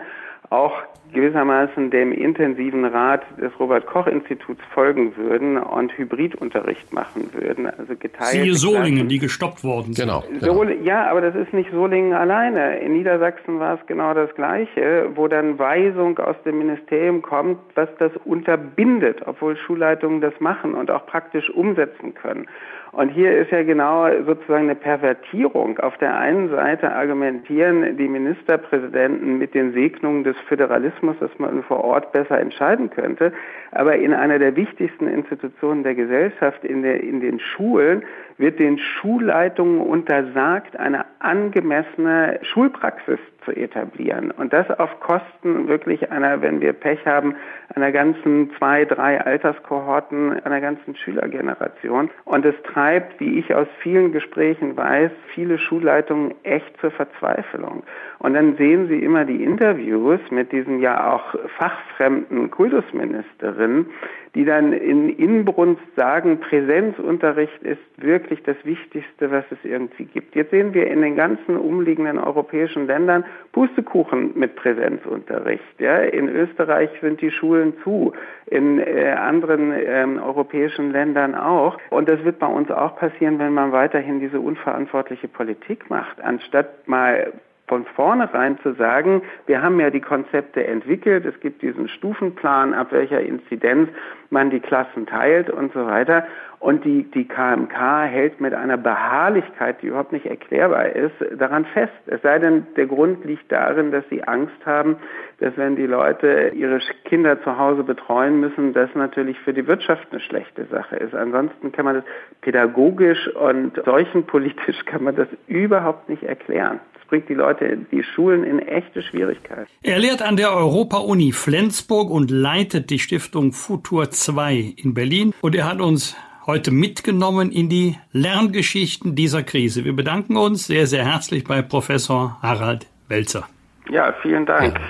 [0.53, 0.82] auch
[1.12, 8.30] gewissermaßen dem intensiven Rat des Robert-Koch-Instituts folgen würden und Hybridunterricht machen würden, also geteilt.
[8.30, 9.09] Siehe Solingen, Klassen.
[9.09, 10.07] die gestoppt worden sind.
[10.07, 10.24] Genau.
[10.40, 10.64] genau.
[10.82, 12.78] ja, aber das ist nicht Solingen alleine.
[12.78, 17.88] In Niedersachsen war es genau das Gleiche, wo dann Weisung aus dem Ministerium kommt, was
[17.98, 22.46] das unterbindet, obwohl Schulleitungen das machen und auch praktisch umsetzen können.
[22.93, 25.78] Und hier ist ja genau sozusagen eine Pervertierung.
[25.78, 31.82] Auf der einen Seite argumentieren die Ministerpräsidenten mit den Segnungen des Föderalismus, dass man vor
[31.82, 33.32] Ort besser entscheiden könnte.
[33.70, 38.03] Aber in einer der wichtigsten Institutionen der Gesellschaft, in, der, in den Schulen,
[38.36, 44.30] wird den Schulleitungen untersagt, eine angemessene Schulpraxis zu etablieren.
[44.30, 47.36] Und das auf Kosten wirklich einer, wenn wir Pech haben,
[47.74, 52.10] einer ganzen zwei, drei Alterskohorten, einer ganzen Schülergeneration.
[52.24, 57.82] Und es treibt, wie ich aus vielen Gesprächen weiß, viele Schulleitungen echt zur Verzweiflung.
[58.18, 63.86] Und dann sehen Sie immer die Interviews mit diesen ja auch fachfremden Kultusministerinnen,
[64.34, 70.34] die dann in Inbrunst sagen, Präsenzunterricht ist wirklich das Wichtigste, was es irgendwie gibt.
[70.34, 75.62] Jetzt sehen wir in den ganzen umliegenden europäischen Ländern Pustekuchen mit Präsenzunterricht.
[75.78, 78.12] Ja, in Österreich sind die Schulen zu,
[78.46, 81.78] in äh, anderen ähm, europäischen Ländern auch.
[81.90, 86.86] Und das wird bei uns auch passieren, wenn man weiterhin diese unverantwortliche Politik macht, anstatt
[86.86, 87.32] mal
[87.68, 92.88] von vornherein zu sagen, wir haben ja die Konzepte entwickelt, es gibt diesen Stufenplan, ab
[92.90, 93.88] welcher Inzidenz
[94.30, 96.26] man die Klassen teilt und so weiter.
[96.58, 101.92] Und die, die KMK hält mit einer Beharrlichkeit, die überhaupt nicht erklärbar ist, daran fest.
[102.06, 104.96] Es sei denn, der Grund liegt darin, dass sie Angst haben,
[105.40, 110.06] dass wenn die Leute ihre Kinder zu Hause betreuen müssen, das natürlich für die Wirtschaft
[110.10, 111.14] eine schlechte Sache ist.
[111.14, 112.04] Ansonsten kann man das
[112.42, 116.80] pädagogisch und seuchenpolitisch kann man das überhaupt nicht erklären
[117.12, 119.66] bringt die Leute, die Schulen in echte Schwierigkeiten.
[119.82, 125.34] Er lehrt an der Europa-Uni Flensburg und leitet die Stiftung Futur 2 in Berlin.
[125.42, 129.84] Und er hat uns heute mitgenommen in die Lerngeschichten dieser Krise.
[129.84, 133.46] Wir bedanken uns sehr, sehr herzlich bei Professor Harald Welzer.
[133.90, 134.74] Ja, vielen Dank.
[134.74, 134.80] Ja.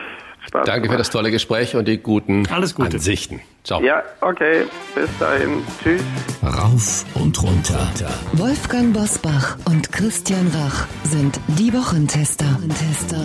[0.46, 0.92] Spaß Danke gemacht.
[0.94, 2.98] für das tolle Gespräch und die guten Alles Gute.
[2.98, 3.40] Ansichten.
[3.64, 3.80] Ciao.
[3.82, 4.64] Ja, okay.
[4.94, 5.62] Bis dahin.
[5.82, 6.02] Tschüss.
[6.42, 7.88] Rauf und runter.
[8.32, 12.46] Wolfgang Bosbach und Christian Rach sind die Wochentester.
[12.46, 13.16] Wochentester.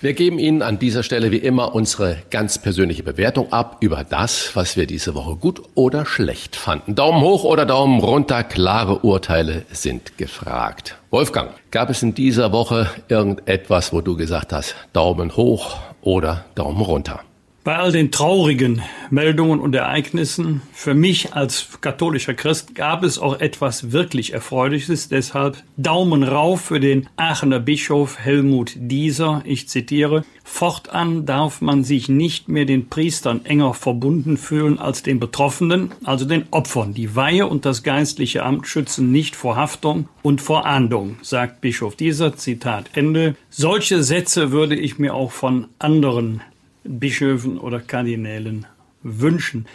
[0.00, 4.56] Wir geben Ihnen an dieser Stelle wie immer unsere ganz persönliche Bewertung ab über das,
[4.56, 6.96] was wir diese Woche gut oder schlecht fanden.
[6.96, 10.96] Daumen hoch oder Daumen runter, klare Urteile sind gefragt.
[11.10, 16.80] Wolfgang, gab es in dieser Woche irgendetwas, wo du gesagt hast, Daumen hoch oder Daumen
[16.80, 17.20] runter?
[17.64, 23.38] Bei all den traurigen Meldungen und Ereignissen, für mich als katholischer Christ gab es auch
[23.38, 25.08] etwas wirklich Erfreuliches.
[25.08, 29.42] Deshalb Daumen rauf für den Aachener Bischof Helmut Dieser.
[29.44, 35.20] Ich zitiere, Fortan darf man sich nicht mehr den Priestern enger verbunden fühlen als den
[35.20, 36.94] Betroffenen, also den Opfern.
[36.94, 41.94] Die Weihe und das geistliche Amt schützen nicht vor Haftung und vor Ahndung, sagt Bischof
[41.94, 42.34] Dieser.
[42.36, 43.36] Zitat Ende.
[43.50, 46.40] Solche Sätze würde ich mir auch von anderen
[46.84, 48.66] Bischöfen oder Kardinälen
[49.02, 49.66] wünschen.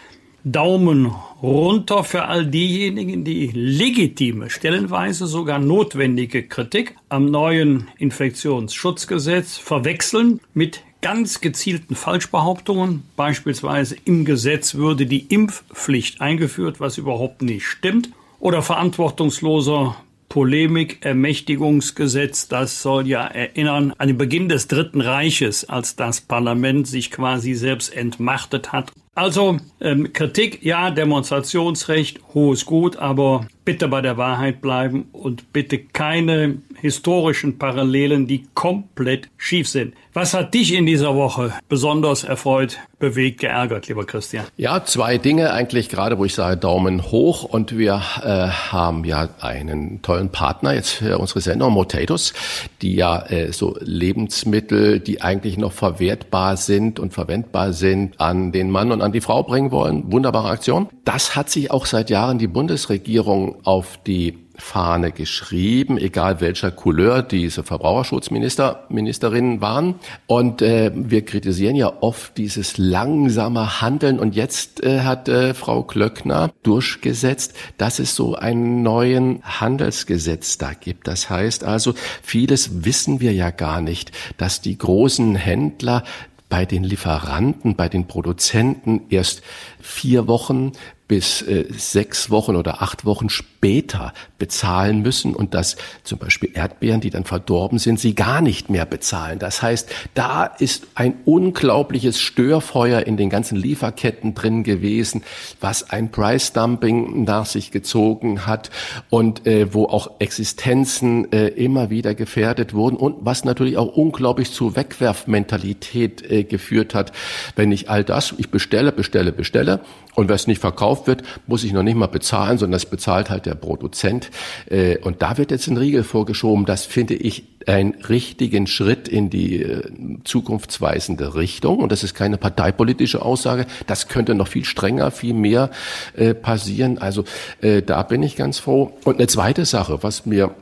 [0.43, 1.07] Daumen
[1.41, 10.83] runter für all diejenigen, die legitime, stellenweise sogar notwendige Kritik am neuen Infektionsschutzgesetz verwechseln mit
[11.01, 13.03] ganz gezielten Falschbehauptungen.
[13.17, 18.09] Beispielsweise im Gesetz würde die Impfpflicht eingeführt, was überhaupt nicht stimmt.
[18.39, 19.97] Oder verantwortungsloser
[20.29, 26.87] Polemik, Ermächtigungsgesetz, das soll ja erinnern an den Beginn des Dritten Reiches, als das Parlament
[26.87, 28.91] sich quasi selbst entmachtet hat.
[29.15, 35.77] Also ähm, Kritik, ja, Demonstrationsrecht, hohes Gut, aber bitte bei der Wahrheit bleiben und bitte
[35.77, 39.93] keine historischen Parallelen, die komplett schief sind.
[40.13, 44.45] Was hat dich in dieser Woche besonders erfreut, bewegt, geärgert, lieber Christian?
[44.55, 49.29] Ja, zwei Dinge eigentlich gerade, wo ich sage Daumen hoch und wir äh, haben ja
[49.41, 52.33] einen tollen Partner jetzt für unsere Sendung, Motatos,
[52.81, 58.71] die ja äh, so Lebensmittel, die eigentlich noch verwertbar sind und verwendbar sind, an den
[58.71, 60.11] Mann und an die Frau bringen wollen.
[60.11, 60.87] Wunderbare Aktion.
[61.03, 67.21] Das hat sich auch seit Jahren die Bundesregierung auf die Fahne geschrieben, egal welcher Couleur
[67.21, 69.95] diese Verbraucherschutzminister, Ministerinnen waren.
[70.25, 74.19] Und äh, wir kritisieren ja oft dieses langsame Handeln.
[74.19, 80.73] Und jetzt äh, hat äh, Frau Klöckner durchgesetzt, dass es so einen neuen Handelsgesetz da
[80.73, 81.07] gibt.
[81.07, 81.93] Das heißt also,
[82.23, 86.03] vieles wissen wir ja gar nicht, dass die großen Händler
[86.49, 89.41] bei den Lieferanten, bei den Produzenten erst
[89.81, 90.71] vier Wochen
[91.07, 97.01] bis äh, sechs Wochen oder acht Wochen später bezahlen müssen und dass zum Beispiel Erdbeeren,
[97.01, 99.39] die dann verdorben sind, sie gar nicht mehr bezahlen.
[99.39, 105.23] Das heißt, da ist ein unglaubliches Störfeuer in den ganzen Lieferketten drin gewesen,
[105.61, 108.69] was ein Price Dumping nach sich gezogen hat
[109.09, 114.51] und äh, wo auch Existenzen äh, immer wieder gefährdet wurden und was natürlich auch unglaublich
[114.51, 117.13] zu Wegwerfmentalität äh, geführt hat.
[117.55, 119.79] Wenn ich all das, ich bestelle, bestelle, bestelle
[120.15, 123.45] und was nicht verkauft wird, muss ich noch nicht mal bezahlen, sondern das bezahlt halt
[123.45, 124.31] der Produzent.
[124.69, 126.65] Äh, und da wird jetzt ein Riegel vorgeschoben.
[126.65, 129.83] Das finde ich einen richtigen Schritt in die äh,
[130.23, 131.79] zukunftsweisende Richtung.
[131.79, 133.65] Und das ist keine parteipolitische Aussage.
[133.85, 135.69] Das könnte noch viel strenger, viel mehr
[136.15, 136.97] äh, passieren.
[136.97, 137.25] Also
[137.61, 138.93] da bin ich ganz froh.
[139.03, 140.55] Und eine zweite Sache, was mir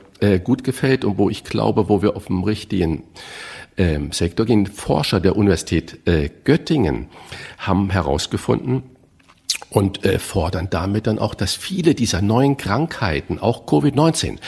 [0.44, 3.04] gut gefällt und wo ich glaube, wo wir auf dem richtigen
[3.76, 4.66] ähm, Sektor gehen.
[4.66, 6.00] Forscher der Universität
[6.44, 7.06] Göttingen
[7.58, 8.82] haben herausgefunden,
[9.70, 14.38] und äh, fordern damit dann auch, dass viele dieser neuen Krankheiten, auch Covid-19,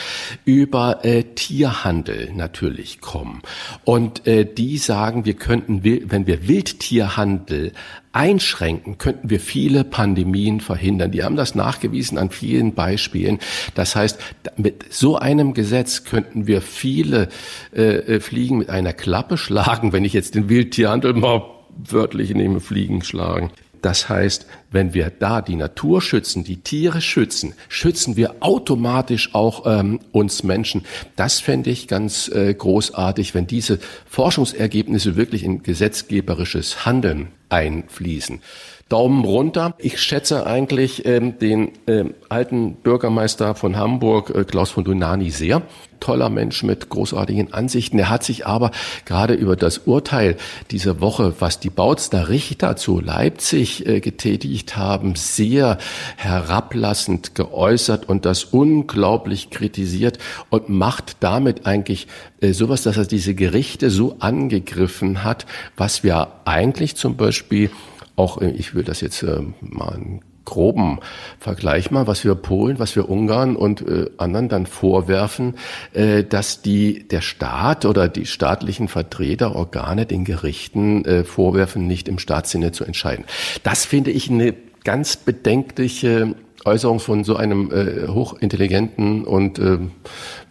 [0.45, 3.43] über äh, Tierhandel natürlich kommen.
[3.85, 7.73] Und äh, die sagen, wir könnten, wenn wir Wildtierhandel
[8.13, 11.11] einschränken, könnten wir viele Pandemien verhindern.
[11.11, 13.39] Die haben das nachgewiesen an vielen Beispielen.
[13.75, 14.19] Das heißt,
[14.57, 17.29] mit so einem Gesetz könnten wir viele
[17.75, 21.43] äh, äh Fliegen mit einer Klappe schlagen, wenn ich jetzt den Wildtierhandel mal
[21.77, 23.51] wörtlich nehme, Fliegen schlagen.
[23.83, 29.65] Das heißt, wenn wir da die Natur schützen, die Tiere schützen, schützen wir automatisch auch
[29.67, 30.85] ähm, uns Menschen.
[31.17, 38.41] Das fände ich ganz äh, großartig, wenn diese Forschungsergebnisse wirklich in gesetzgeberisches Handeln einfließen.
[38.89, 39.75] Daumen runter.
[39.79, 45.63] Ich schätze eigentlich ähm, den ähm, alten Bürgermeister von Hamburg, äh, Klaus von Dunani, sehr.
[46.01, 47.99] Toller Mensch mit großartigen Ansichten.
[47.99, 48.71] Er hat sich aber
[49.05, 50.37] gerade über das Urteil
[50.71, 55.77] dieser Woche, was die Bautster Richter zu Leipzig äh, getätigt haben, sehr
[56.17, 60.19] herablassend geäußert und das unglaublich kritisiert
[60.51, 62.07] und macht damit eigentlich
[62.41, 67.71] äh, sowas, dass er diese Gerichte so angegriffen hat, was wir eigentlich zum Beispiel
[68.19, 71.01] auch, äh, ich will das jetzt äh, mal einen groben
[71.39, 75.57] Vergleich mal, was wir Polen, was wir Ungarn und äh, anderen dann vorwerfen,
[75.93, 82.09] äh, dass die der Staat oder die staatlichen Vertreter, Organe den Gerichten äh, vorwerfen, nicht
[82.09, 83.27] im Staatssinne zu entscheiden.
[83.63, 84.55] Das finde ich eine
[84.85, 89.79] ganz bedenkliche Äußerung von so einem äh, hochintelligenten und äh,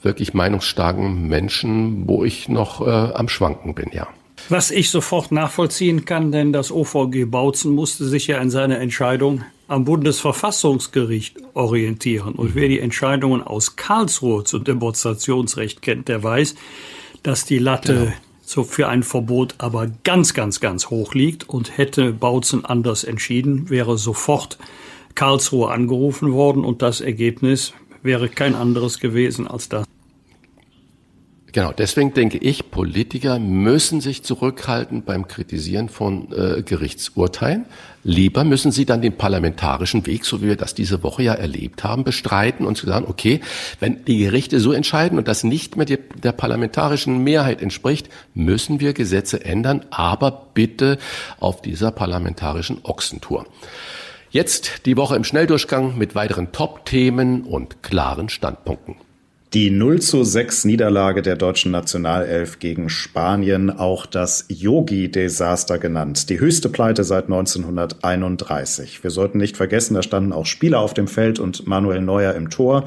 [0.04, 4.08] wirklich meinungsstarken Menschen, wo ich noch äh, am Schwanken bin, ja.
[4.50, 9.44] Was ich sofort nachvollziehen kann, denn das OVG Bautzen musste sich ja in seiner Entscheidung
[9.68, 12.36] am Bundesverfassungsgericht orientieren.
[12.36, 16.56] Und wer die Entscheidungen aus Karlsruhe zum Demonstrationsrecht kennt, der weiß,
[17.24, 18.12] dass die Latte genau.
[18.42, 23.70] so für ein Verbot aber ganz, ganz, ganz hoch liegt und hätte Bautzen anders entschieden,
[23.70, 24.58] wäre sofort
[25.16, 29.86] Karlsruhe angerufen worden und das Ergebnis wäre kein anderes gewesen als das.
[31.58, 37.66] Genau, deswegen denke ich, Politiker müssen sich zurückhalten beim Kritisieren von äh, Gerichtsurteilen.
[38.04, 41.84] Lieber müssen sie dann den parlamentarischen Weg, so wie wir das diese Woche ja erlebt
[41.84, 43.42] haben, bestreiten und zu sagen, okay,
[43.80, 48.94] wenn die Gerichte so entscheiden und das nicht mehr der parlamentarischen Mehrheit entspricht, müssen wir
[48.94, 51.00] Gesetze ändern, aber bitte
[51.40, 53.48] auf dieser parlamentarischen Ochsentour.
[54.30, 59.07] Jetzt die Woche im Schnelldurchgang mit weiteren Top-Themen und klaren Standpunkten.
[59.54, 66.30] Die 0 zu 6 Niederlage der deutschen Nationalelf gegen Spanien, auch das Yogi-Desaster genannt.
[66.30, 69.02] Die höchste Pleite seit 1931.
[69.04, 72.50] Wir sollten nicht vergessen, da standen auch Spieler auf dem Feld und Manuel Neuer im
[72.50, 72.84] Tor.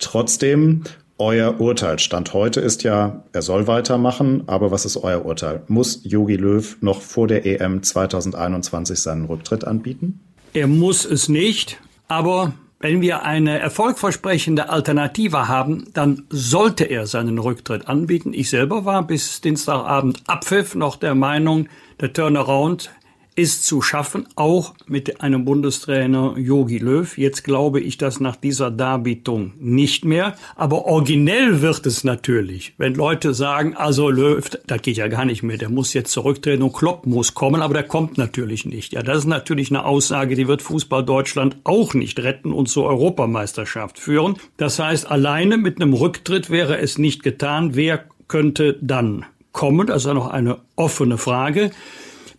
[0.00, 0.82] Trotzdem,
[1.16, 5.62] euer Urteil Stand heute ist ja, er soll weitermachen, aber was ist euer Urteil?
[5.68, 10.18] Muss Yogi Löw noch vor der EM 2021 seinen Rücktritt anbieten?
[10.54, 17.38] Er muss es nicht, aber wenn wir eine erfolgversprechende Alternative haben, dann sollte er seinen
[17.38, 18.32] Rücktritt anbieten.
[18.32, 21.68] Ich selber war bis Dienstagabend Abpfiff noch der Meinung,
[22.00, 22.90] der Turnaround
[23.36, 27.16] ist zu schaffen, auch mit einem Bundestrainer Yogi Löw.
[27.16, 30.36] Jetzt glaube ich das nach dieser Darbietung nicht mehr.
[30.56, 35.42] Aber originell wird es natürlich, wenn Leute sagen, also Löw, da geht ja gar nicht
[35.42, 38.92] mehr, der muss jetzt zurücktreten und Klopp muss kommen, aber der kommt natürlich nicht.
[38.92, 42.86] Ja, das ist natürlich eine Aussage, die wird Fußball Deutschland auch nicht retten und zur
[42.86, 44.36] Europameisterschaft führen.
[44.56, 47.74] Das heißt, alleine mit einem Rücktritt wäre es nicht getan.
[47.74, 49.86] Wer könnte dann kommen?
[49.86, 51.70] Das ist ja noch eine offene Frage.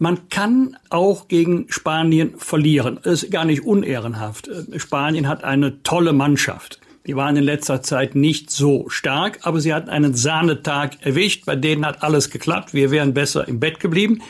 [0.02, 3.00] Man kann auch gegen Spanien verlieren.
[3.04, 4.50] Das ist gar nicht unehrenhaft.
[4.78, 6.80] Spanien hat eine tolle Mannschaft.
[7.06, 11.46] Die waren in letzter Zeit nicht so stark, aber sie hatten einen Sahnetag erwischt.
[11.46, 12.74] Bei denen hat alles geklappt.
[12.74, 14.24] Wir wären besser im Bett geblieben.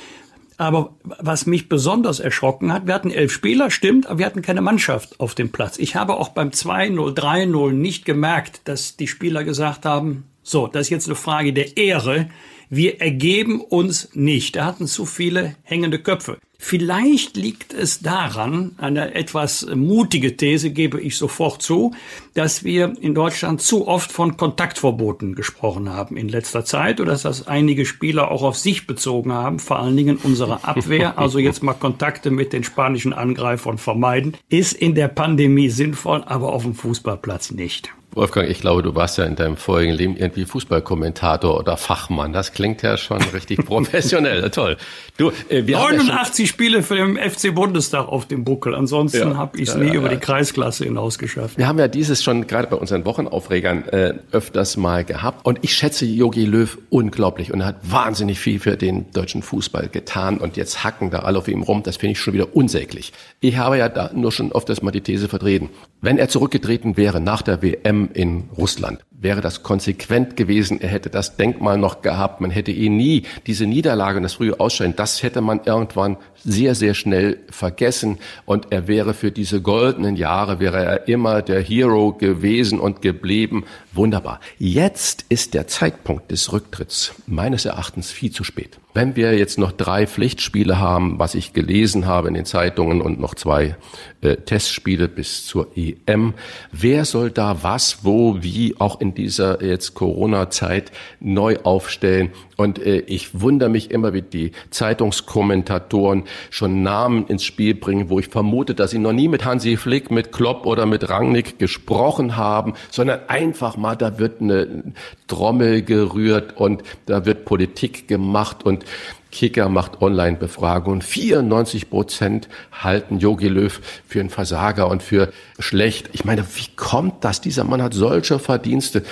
[0.57, 4.59] Aber was mich besonders erschrocken hat, wir hatten elf Spieler, stimmt, aber wir hatten keine
[4.59, 5.79] Mannschaft auf dem Platz.
[5.79, 10.81] Ich habe auch beim 2-0, 3-0 nicht gemerkt, dass die Spieler gesagt haben, so, das
[10.81, 12.29] ist jetzt eine Frage der Ehre
[12.71, 14.55] wir ergeben uns nicht.
[14.55, 16.37] Da hatten zu viele hängende Köpfe.
[16.57, 21.93] Vielleicht liegt es daran, eine etwas mutige These gebe ich sofort zu,
[22.33, 27.23] dass wir in Deutschland zu oft von Kontaktverboten gesprochen haben in letzter Zeit oder dass
[27.23, 31.63] das einige Spieler auch auf sich bezogen haben, vor allen Dingen unsere Abwehr, also jetzt
[31.63, 36.75] mal Kontakte mit den spanischen Angreifern vermeiden, ist in der Pandemie sinnvoll, aber auf dem
[36.75, 37.91] Fußballplatz nicht.
[38.13, 42.33] Wolfgang, ich glaube, du warst ja in deinem vorigen Leben irgendwie Fußballkommentator oder Fachmann.
[42.33, 44.49] Das klingt ja schon richtig professionell.
[44.49, 44.75] Toll.
[45.15, 48.75] Du, äh, wir 89 ja Spiele für den FC Bundestag auf dem Buckel.
[48.75, 51.57] Ansonsten ja, habe ich es ja, nie über die Kreisklasse hinaus geschafft.
[51.57, 55.45] Wir haben ja dieses schon gerade bei unseren Wochenaufregern äh, öfters mal gehabt.
[55.45, 57.53] Und ich schätze Jogi Löw unglaublich.
[57.53, 60.37] Und er hat wahnsinnig viel für den deutschen Fußball getan.
[60.37, 61.81] Und jetzt hacken da alle auf ihm rum.
[61.83, 63.13] Das finde ich schon wieder unsäglich.
[63.39, 65.69] Ich habe ja da nur schon oft das mal die These vertreten.
[66.01, 70.81] Wenn er zurückgetreten wäre nach der WM in Russland, wäre das konsequent gewesen.
[70.81, 72.41] Er hätte das Denkmal noch gehabt.
[72.41, 76.75] Man hätte ihn nie diese Niederlage und das frühe Ausscheiden, das hätte man irgendwann sehr,
[76.75, 78.17] sehr schnell vergessen.
[78.45, 83.65] Und er wäre für diese goldenen Jahre, wäre er immer der Hero gewesen und geblieben.
[83.93, 84.39] Wunderbar.
[84.57, 88.79] Jetzt ist der Zeitpunkt des Rücktritts meines Erachtens viel zu spät.
[88.93, 93.21] Wenn wir jetzt noch drei Pflichtspiele haben, was ich gelesen habe in den Zeitungen und
[93.21, 93.77] noch zwei
[94.21, 96.33] äh, Testspiele bis zur EM,
[96.73, 102.31] wer soll da was, wo, wie auch in dieser jetzt Corona-Zeit neu aufstellen?
[102.61, 108.19] Und äh, ich wundere mich immer, wie die Zeitungskommentatoren schon Namen ins Spiel bringen, wo
[108.19, 112.37] ich vermute, dass sie noch nie mit Hansi Flick, mit Klopp oder mit Rangnick gesprochen
[112.37, 114.93] haben, sondern einfach mal, da wird eine
[115.27, 118.85] Trommel gerührt und da wird Politik gemacht und
[119.31, 121.01] Kicker macht Online-Befragungen.
[121.01, 126.09] 94 Prozent halten Jogi Löw für einen Versager und für schlecht.
[126.11, 127.41] Ich meine, wie kommt das?
[127.41, 129.03] Dieser Mann hat solche Verdienste.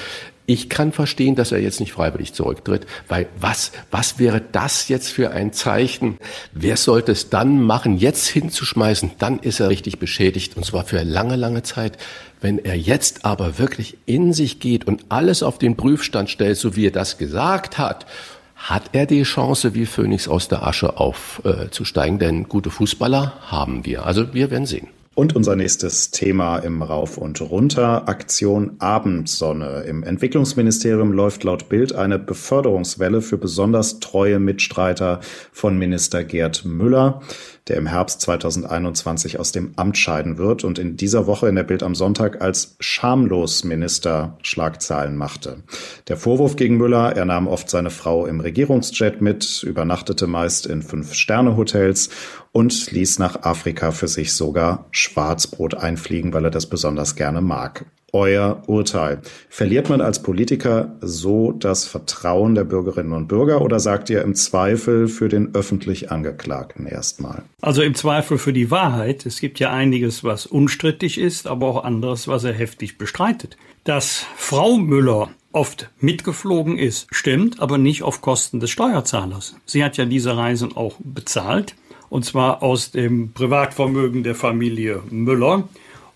[0.50, 5.10] Ich kann verstehen, dass er jetzt nicht freiwillig zurücktritt, weil was, was wäre das jetzt
[5.10, 6.18] für ein Zeichen?
[6.54, 9.12] Wer sollte es dann machen, jetzt hinzuschmeißen?
[9.20, 12.00] Dann ist er richtig beschädigt und zwar für lange, lange Zeit.
[12.42, 16.76] Wenn er jetzt aber wirklich in sich geht und alles auf den Prüfstand stellt, so
[16.76, 18.08] wie er das gesagt hat,
[18.56, 22.16] hat er die Chance, wie Phoenix aus der Asche aufzusteigen?
[22.16, 24.04] Äh, Denn gute Fußballer haben wir.
[24.04, 24.88] Also wir werden sehen.
[25.16, 29.84] Und unser nächstes Thema im Rauf und Runter, Aktion Abendsonne.
[29.88, 35.20] Im Entwicklungsministerium läuft laut Bild eine Beförderungswelle für besonders treue Mitstreiter
[35.52, 37.22] von Minister Gerd Müller
[37.70, 41.64] der im Herbst 2021 aus dem Amt scheiden wird und in dieser Woche in der
[41.64, 45.64] Bild am Sonntag als schamlos Minister Schlagzeilen machte.
[46.08, 50.82] Der Vorwurf gegen Müller, er nahm oft seine Frau im Regierungsjet mit, übernachtete meist in
[50.82, 52.10] Fünf-Sterne-Hotels
[52.52, 57.86] und ließ nach Afrika für sich sogar Schwarzbrot einfliegen, weil er das besonders gerne mag
[58.14, 59.22] euer Urteil?
[59.50, 64.36] Verliert man als Politiker so das Vertrauen der Bürgerinnen und Bürger oder sagt ihr im
[64.36, 67.44] Zweifel für den öffentlich Angeklagten erstmal?
[67.62, 69.26] Also im Zweifel für die Wahrheit.
[69.26, 73.58] Es gibt ja einiges, was unstrittig ist, aber auch anderes, was er heftig bestreitet.
[73.84, 79.56] Dass Frau Müller oft mitgeflogen ist, stimmt, aber nicht auf Kosten des Steuerzahlers.
[79.66, 81.76] Sie hat ja diese Reisen auch bezahlt,
[82.10, 85.68] und zwar aus dem Privatvermögen der Familie Müller.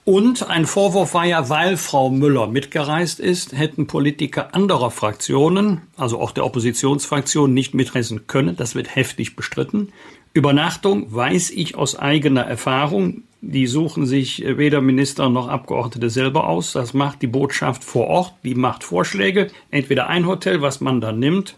[0.06, 6.20] Und ein Vorwurf war ja, weil Frau Müller mitgereist ist, hätten Politiker anderer Fraktionen, also
[6.20, 8.58] auch der Oppositionsfraktion, nicht mitreisen können.
[8.58, 9.94] Das wird heftig bestritten.
[10.34, 13.24] Übernachtung weiß ich aus eigener Erfahrung.
[13.40, 16.74] Die suchen sich weder Minister noch Abgeordnete selber aus.
[16.74, 18.34] Das macht die Botschaft vor Ort.
[18.44, 19.52] Die macht Vorschläge.
[19.72, 21.56] Entweder ein Hotel, was man dann nimmt,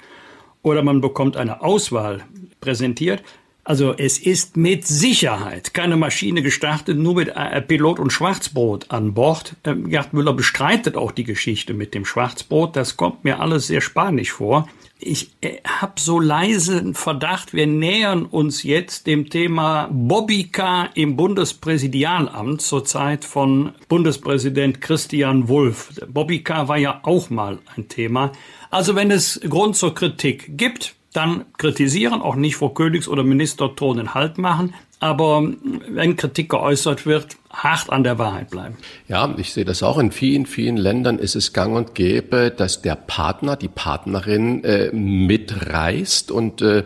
[0.62, 2.24] oder man bekommt eine Auswahl
[2.62, 3.24] präsentiert.
[3.68, 9.16] Also es ist mit Sicherheit keine Maschine gestartet, nur mit äh, Pilot und Schwarzbrot an
[9.16, 9.56] Bord.
[9.64, 12.76] Ähm, Gerd Müller bestreitet auch die Geschichte mit dem Schwarzbrot.
[12.76, 14.70] Das kommt mir alles sehr spanisch vor.
[15.00, 22.62] Ich äh, habe so leisen Verdacht, wir nähern uns jetzt dem Thema Bobbycar im Bundespräsidialamt
[22.62, 25.90] zur Zeit von Bundespräsident Christian Wulff.
[26.08, 28.32] Bobbycar war ja auch mal ein Thema.
[28.70, 34.14] Also wenn es Grund zur Kritik gibt, dann kritisieren, auch nicht vor Königs- oder Ministerthronen
[34.14, 35.44] Halt machen, aber
[35.88, 38.78] wenn Kritik geäußert wird, hart an der Wahrheit bleiben.
[39.08, 39.98] Ja, ich sehe das auch.
[39.98, 44.92] In vielen, vielen Ländern ist es gang und gäbe, dass der Partner, die Partnerin äh,
[44.92, 46.84] mitreist und äh,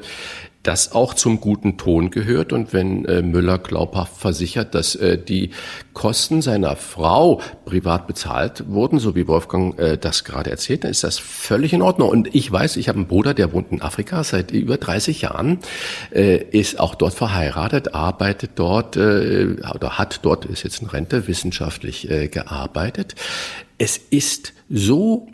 [0.63, 2.51] das auch zum guten Ton gehört.
[2.51, 5.51] Und wenn äh, Müller glaubhaft versichert, dass äh, die
[5.93, 11.03] Kosten seiner Frau privat bezahlt wurden, so wie Wolfgang äh, das gerade erzählt, dann ist
[11.03, 12.09] das völlig in Ordnung.
[12.09, 15.59] Und ich weiß, ich habe einen Bruder, der wohnt in Afrika seit über 30 Jahren,
[16.11, 21.27] äh, ist auch dort verheiratet, arbeitet dort äh, oder hat dort, ist jetzt in Rente,
[21.27, 23.15] wissenschaftlich äh, gearbeitet.
[23.77, 25.27] Es ist so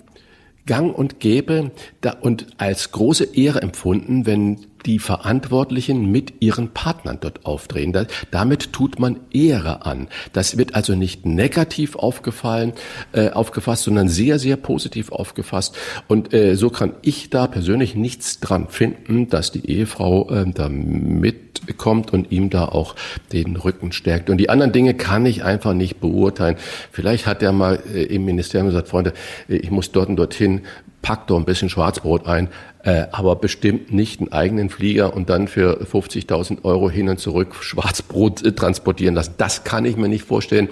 [0.67, 1.71] gang und gäbe
[2.01, 7.93] da, und als große Ehre empfunden, wenn die Verantwortlichen mit ihren Partnern dort aufdrehen.
[7.93, 10.07] Da, damit tut man Ehre an.
[10.33, 12.73] Das wird also nicht negativ aufgefallen,
[13.11, 15.75] äh, aufgefasst, sondern sehr, sehr positiv aufgefasst.
[16.07, 20.69] Und äh, so kann ich da persönlich nichts dran finden, dass die Ehefrau äh, da
[20.69, 22.95] mitkommt und ihm da auch
[23.33, 24.29] den Rücken stärkt.
[24.29, 26.57] Und die anderen Dinge kann ich einfach nicht beurteilen.
[26.91, 29.13] Vielleicht hat er mal äh, im Ministerium gesagt, Freunde,
[29.49, 30.61] äh, ich muss dort und dorthin,
[31.05, 32.47] pack doch ein bisschen Schwarzbrot ein,
[32.83, 37.53] äh, aber bestimmt nicht einen eigenen Flieger und dann für 50.000 Euro hin und zurück
[37.61, 39.35] Schwarzbrot äh, transportieren lassen.
[39.37, 40.67] Das kann ich mir nicht vorstellen.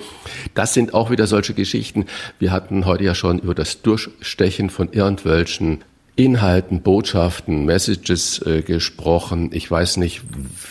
[0.56, 2.08] Das sind auch wieder solche Geschichten.
[2.40, 5.84] Wir hatten heute ja schon über das Durchstechen von irgendwelchen
[6.16, 9.52] Inhalten, Botschaften, Messages äh, gesprochen.
[9.54, 10.24] Ich weiß nicht,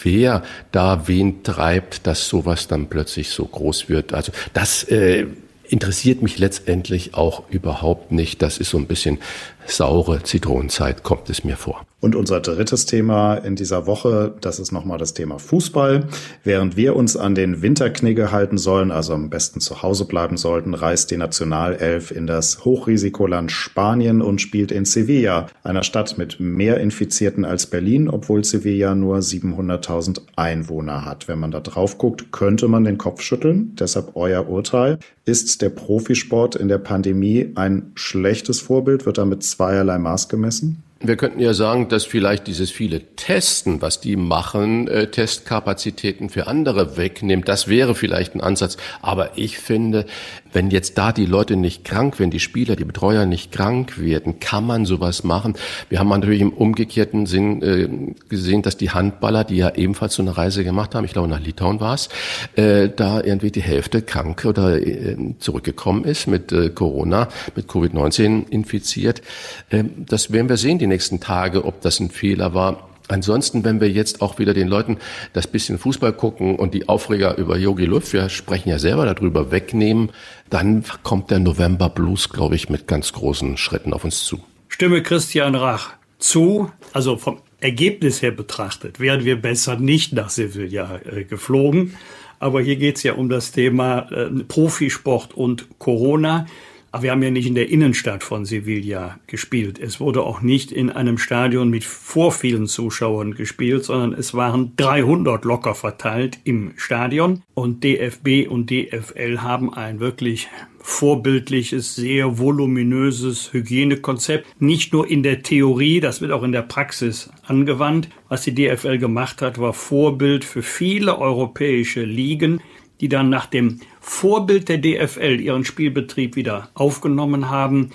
[0.02, 0.42] wer
[0.72, 4.12] da wen treibt, dass sowas dann plötzlich so groß wird.
[4.12, 5.26] Also das äh,
[5.73, 8.43] interessiert mich letztendlich auch überhaupt nicht.
[8.43, 9.18] Das ist so ein bisschen
[9.66, 11.84] saure Zitronenzeit kommt es mir vor.
[12.02, 16.08] Und unser drittes Thema in dieser Woche, das ist nochmal das Thema Fußball.
[16.42, 20.74] Während wir uns an den Winterknigge halten sollen, also am besten zu Hause bleiben sollten,
[20.74, 26.80] reist die Nationalelf in das Hochrisikoland Spanien und spielt in Sevilla, einer Stadt mit mehr
[26.80, 31.28] Infizierten als Berlin, obwohl Sevilla nur 700.000 Einwohner hat.
[31.28, 33.76] Wenn man da drauf guckt, könnte man den Kopf schütteln.
[33.78, 34.98] Deshalb euer Urteil.
[35.24, 39.06] Ist der Profisport in der Pandemie ein schlechtes Vorbild?
[39.06, 40.82] Wird damit zweierlei Maß gemessen?
[41.05, 46.46] Wir könnten ja sagen, dass vielleicht dieses viele Testen, was die machen, äh, Testkapazitäten für
[46.46, 47.48] andere wegnimmt.
[47.48, 48.76] Das wäre vielleicht ein Ansatz.
[49.00, 50.07] Aber ich finde,
[50.53, 54.40] wenn jetzt da die Leute nicht krank werden, die Spieler, die Betreuer nicht krank werden,
[54.40, 55.55] kann man sowas machen.
[55.88, 60.22] Wir haben natürlich im umgekehrten Sinn äh, gesehen, dass die Handballer, die ja ebenfalls so
[60.22, 62.09] eine Reise gemacht haben, ich glaube nach Litauen war es,
[62.57, 68.48] äh, da irgendwie die Hälfte krank oder äh, zurückgekommen ist mit äh, Corona, mit Covid-19
[68.48, 69.22] infiziert.
[69.70, 72.91] Ähm, das werden wir sehen die nächsten Tage, ob das ein Fehler war.
[73.09, 74.98] Ansonsten, wenn wir jetzt auch wieder den Leuten
[75.32, 79.50] das bisschen Fußball gucken und die Aufreger über Yogi Löw, wir sprechen ja selber darüber,
[79.50, 80.11] wegnehmen,
[80.50, 84.42] dann kommt der November Blues, glaube ich, mit ganz großen Schritten auf uns zu.
[84.68, 91.00] Stimme Christian Rach zu, also vom Ergebnis her betrachtet, wären wir besser nicht nach Sevilla
[91.05, 91.96] äh, geflogen.
[92.38, 96.46] Aber hier geht es ja um das Thema äh, Profisport und Corona.
[96.93, 99.78] Aber wir haben ja nicht in der Innenstadt von Sevilla gespielt.
[99.78, 104.74] Es wurde auch nicht in einem Stadion mit vor vielen Zuschauern gespielt, sondern es waren
[104.76, 107.43] 300 locker verteilt im Stadion.
[107.55, 110.49] Und DFB und DFL haben ein wirklich
[110.82, 114.47] vorbildliches, sehr voluminöses Hygienekonzept.
[114.61, 118.11] Nicht nur in der Theorie, das wird auch in der Praxis angewandt.
[118.28, 122.61] Was die DFL gemacht hat, war Vorbild für viele europäische Ligen,
[123.01, 127.90] die dann nach dem Vorbild der DFL ihren Spielbetrieb wieder aufgenommen haben.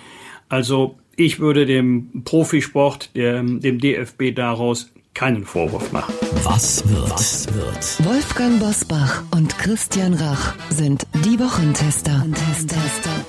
[0.50, 6.14] Also ich würde dem Profisport, dem, dem DFB daraus keinen Vorwurf machen.
[6.44, 7.12] Was wird?
[7.12, 8.06] Was wird?
[8.06, 12.26] Wolfgang Bosbach und Christian Rach sind die Wochentester.
[12.26, 13.26] Wochentester.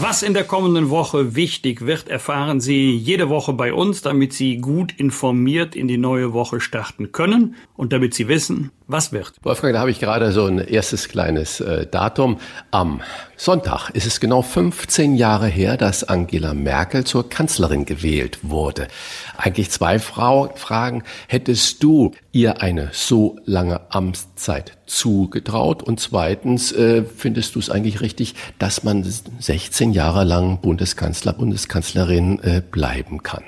[0.00, 4.58] Was in der kommenden Woche wichtig wird, erfahren Sie jede Woche bei uns, damit Sie
[4.58, 9.34] gut informiert in die neue Woche starten können und damit Sie wissen, was wird.
[9.42, 12.38] Wolfgang, da habe ich gerade so ein erstes kleines äh, Datum.
[12.70, 13.02] Am
[13.36, 18.88] Sonntag ist es genau 15 Jahre her, dass Angela Merkel zur Kanzlerin gewählt wurde.
[19.36, 21.04] Eigentlich zwei Frau Fragen.
[21.28, 25.82] Hättest du ihr eine so lange Amtszeit zugetraut?
[25.82, 32.40] Und zweitens, äh, findest du es eigentlich richtig, dass man 16 Jahre lang Bundeskanzler, Bundeskanzlerin
[32.40, 33.44] äh, bleiben kann?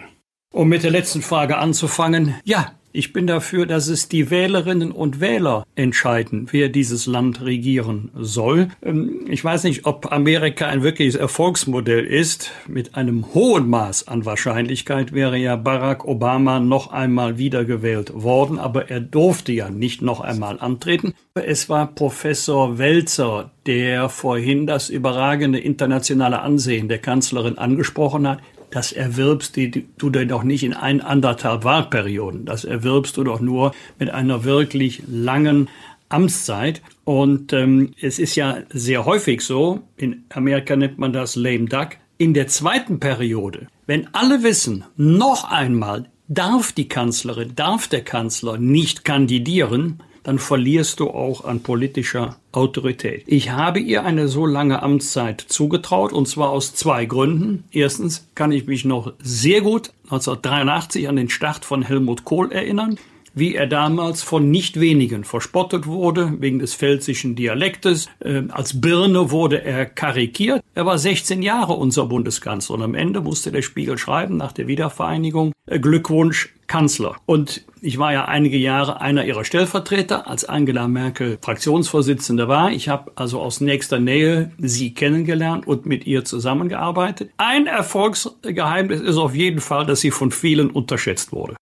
[0.52, 2.34] Um mit der letzten Frage anzufangen.
[2.44, 8.10] Ja, ich bin dafür, dass es die Wählerinnen und Wähler entscheiden, wer dieses Land regieren
[8.14, 8.68] soll.
[8.82, 12.50] Ähm, ich weiß nicht, ob Amerika ein wirkliches Erfolgsmodell ist.
[12.66, 18.90] Mit einem hohen Maß an Wahrscheinlichkeit wäre ja Barack Obama noch einmal wiedergewählt worden, aber
[18.90, 21.14] er durfte ja nicht noch einmal antreten.
[21.34, 28.40] Es war Professor Welzer, der vorhin das überragende internationale Ansehen der Kanzlerin angesprochen hat
[28.70, 32.44] das erwirbst du denn doch nicht in ein, anderthalb Wahlperioden.
[32.44, 35.68] Das erwirbst du doch nur mit einer wirklich langen
[36.08, 36.82] Amtszeit.
[37.04, 41.90] Und ähm, es ist ja sehr häufig so, in Amerika nennt man das lame duck,
[42.18, 48.58] in der zweiten Periode, wenn alle wissen, noch einmal darf die Kanzlerin, darf der Kanzler
[48.58, 53.24] nicht kandidieren, dann verlierst du auch an politischer Autorität.
[53.26, 57.64] Ich habe ihr eine so lange Amtszeit zugetraut und zwar aus zwei Gründen.
[57.70, 62.98] Erstens kann ich mich noch sehr gut 1983 an den Start von Helmut Kohl erinnern
[63.34, 68.08] wie er damals von nicht wenigen verspottet wurde, wegen des pfälzischen Dialektes.
[68.20, 70.62] Äh, als Birne wurde er karikiert.
[70.74, 74.66] Er war 16 Jahre unser Bundeskanzler und am Ende musste der Spiegel schreiben, nach der
[74.66, 77.16] Wiedervereinigung, äh, Glückwunsch, Kanzler.
[77.26, 82.70] Und ich war ja einige Jahre einer ihrer Stellvertreter, als Angela Merkel Fraktionsvorsitzende war.
[82.70, 87.30] Ich habe also aus nächster Nähe sie kennengelernt und mit ihr zusammengearbeitet.
[87.38, 91.56] Ein Erfolgsgeheimnis ist auf jeden Fall, dass sie von vielen unterschätzt wurde.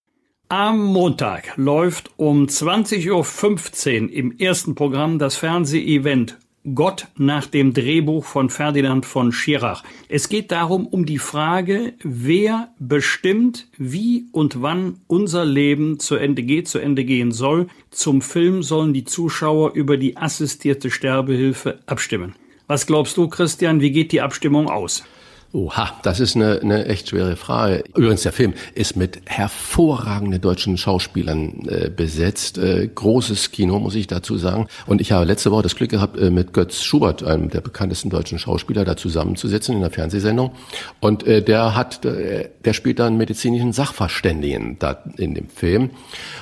[0.51, 6.39] Am Montag läuft um 20.15 Uhr im ersten Programm das Fernsehevent
[6.73, 9.83] Gott nach dem Drehbuch von Ferdinand von Schirach.
[10.07, 16.41] Es geht darum, um die Frage, wer bestimmt, wie und wann unser Leben zu Ende
[16.41, 17.67] geht, zu Ende gehen soll.
[17.91, 22.33] Zum Film sollen die Zuschauer über die assistierte Sterbehilfe abstimmen.
[22.65, 25.03] Was glaubst du, Christian, wie geht die Abstimmung aus?
[25.51, 27.83] Oha, das ist eine, eine echt schwere Frage.
[27.95, 32.59] Übrigens, der Film ist mit hervorragenden deutschen Schauspielern äh, besetzt.
[32.59, 34.67] Äh, großes Kino, muss ich dazu sagen.
[34.85, 38.11] Und ich habe letzte Woche das Glück gehabt, äh, mit Götz Schubert, einem der bekanntesten
[38.11, 40.51] deutschen Schauspieler, da zusammenzusitzen in einer Fernsehsendung.
[40.99, 45.89] Und äh, der hat, äh, der spielt da einen medizinischen Sachverständigen da in dem Film.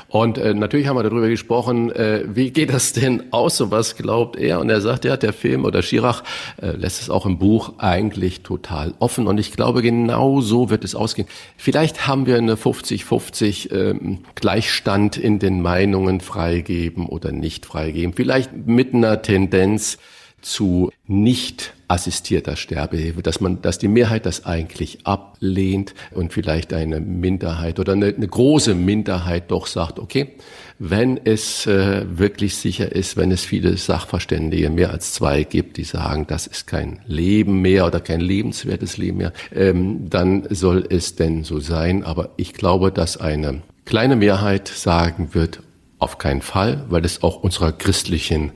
[0.10, 3.96] Und äh, natürlich haben wir darüber gesprochen, äh, wie geht das denn aus und was
[3.96, 4.60] glaubt er?
[4.60, 6.24] Und er sagt, ja, der Film oder Schirach
[6.62, 9.28] äh, lässt es auch im Buch eigentlich total offen.
[9.28, 11.28] Und ich glaube, genau so wird es ausgehen.
[11.58, 18.14] Vielleicht haben wir eine 50-50 ähm, Gleichstand in den Meinungen freigeben oder nicht freigeben.
[18.14, 19.98] Vielleicht mit einer Tendenz
[20.42, 27.00] zu nicht assistierter Sterbehilfe, dass man, dass die Mehrheit das eigentlich ablehnt und vielleicht eine
[27.00, 30.36] Minderheit oder eine, eine große Minderheit doch sagt, okay,
[30.80, 35.84] wenn es äh, wirklich sicher ist, wenn es viele Sachverständige, mehr als zwei gibt, die
[35.84, 41.16] sagen, das ist kein Leben mehr oder kein lebenswertes Leben mehr, ähm, dann soll es
[41.16, 42.04] denn so sein.
[42.04, 45.62] Aber ich glaube, dass eine kleine Mehrheit sagen wird,
[46.00, 48.52] auf keinen Fall, weil es auch unserer christlichen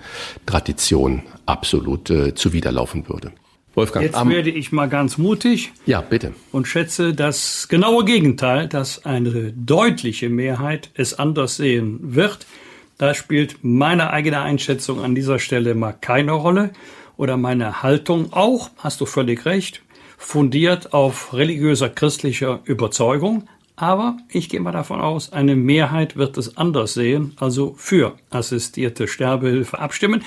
[0.46, 3.32] Tradition absolut äh, zuwiderlaufen würde.
[3.74, 4.06] Wolfgang.
[4.06, 5.72] Jetzt werde ich mal ganz mutig.
[5.86, 6.34] Ja, bitte.
[6.52, 12.46] Und schätze das genaue Gegenteil, dass eine deutliche Mehrheit es anders sehen wird.
[12.98, 16.72] Da spielt meine eigene Einschätzung an dieser Stelle mal keine Rolle
[17.18, 19.82] oder meine Haltung auch, hast du völlig recht,
[20.18, 23.48] fundiert auf religiöser christlicher Überzeugung.
[23.76, 29.08] Aber ich gehe mal davon aus, eine Mehrheit wird es anders sehen, also für assistierte
[29.08, 30.24] Sterbehilfe abstimmen.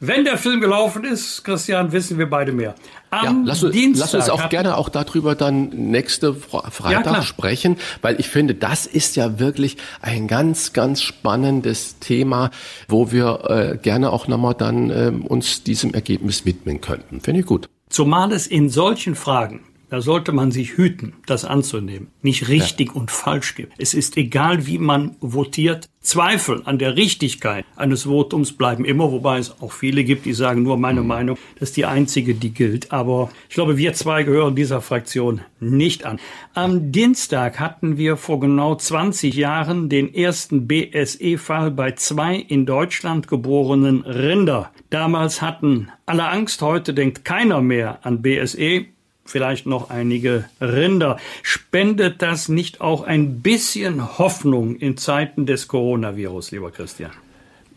[0.00, 2.76] Wenn der Film gelaufen ist, Christian, wissen wir beide mehr.
[3.10, 7.76] Am ja, lass, Dienstag lass uns auch gerne auch darüber dann nächste Freitag ja, sprechen,
[8.00, 12.50] weil ich finde, das ist ja wirklich ein ganz, ganz spannendes Thema,
[12.86, 17.20] wo wir äh, gerne auch nochmal dann äh, uns diesem Ergebnis widmen könnten.
[17.20, 17.68] Finde ich gut.
[17.90, 22.08] Zumal es in solchen Fragen da sollte man sich hüten, das anzunehmen.
[22.22, 22.94] Nicht richtig ja.
[22.94, 23.72] und falsch gibt.
[23.78, 25.88] Es ist egal, wie man votiert.
[26.00, 30.62] Zweifel an der Richtigkeit eines Votums bleiben immer, wobei es auch viele gibt, die sagen,
[30.62, 30.98] nur meine.
[31.08, 32.92] Meinung, das ist die einzige, die gilt.
[32.92, 36.18] Aber ich glaube, wir zwei gehören dieser Fraktion nicht an.
[36.54, 43.28] Am Dienstag hatten wir vor genau 20 Jahren den ersten BSE-Fall bei zwei in Deutschland
[43.28, 44.70] geborenen Rinder.
[44.90, 48.86] Damals hatten alle Angst, heute denkt keiner mehr an BSE
[49.28, 51.18] vielleicht noch einige Rinder.
[51.42, 57.12] Spendet das nicht auch ein bisschen Hoffnung in Zeiten des Coronavirus, lieber Christian?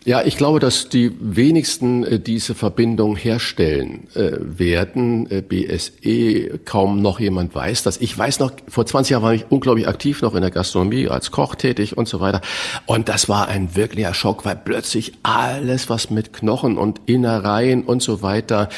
[0.04, 5.30] Ja, ich glaube, dass die wenigsten äh, diese Verbindung herstellen äh, werden.
[5.30, 7.98] Äh, BSE, kaum noch jemand weiß das.
[8.02, 11.30] Ich weiß noch, vor 20 Jahren war ich unglaublich aktiv noch in der Gastronomie, als
[11.30, 12.42] Koch tätig und so weiter.
[12.88, 18.02] Und das war ein wirklicher Schock, weil plötzlich alles, was mit Knochen und Innereien und
[18.02, 18.70] so weiter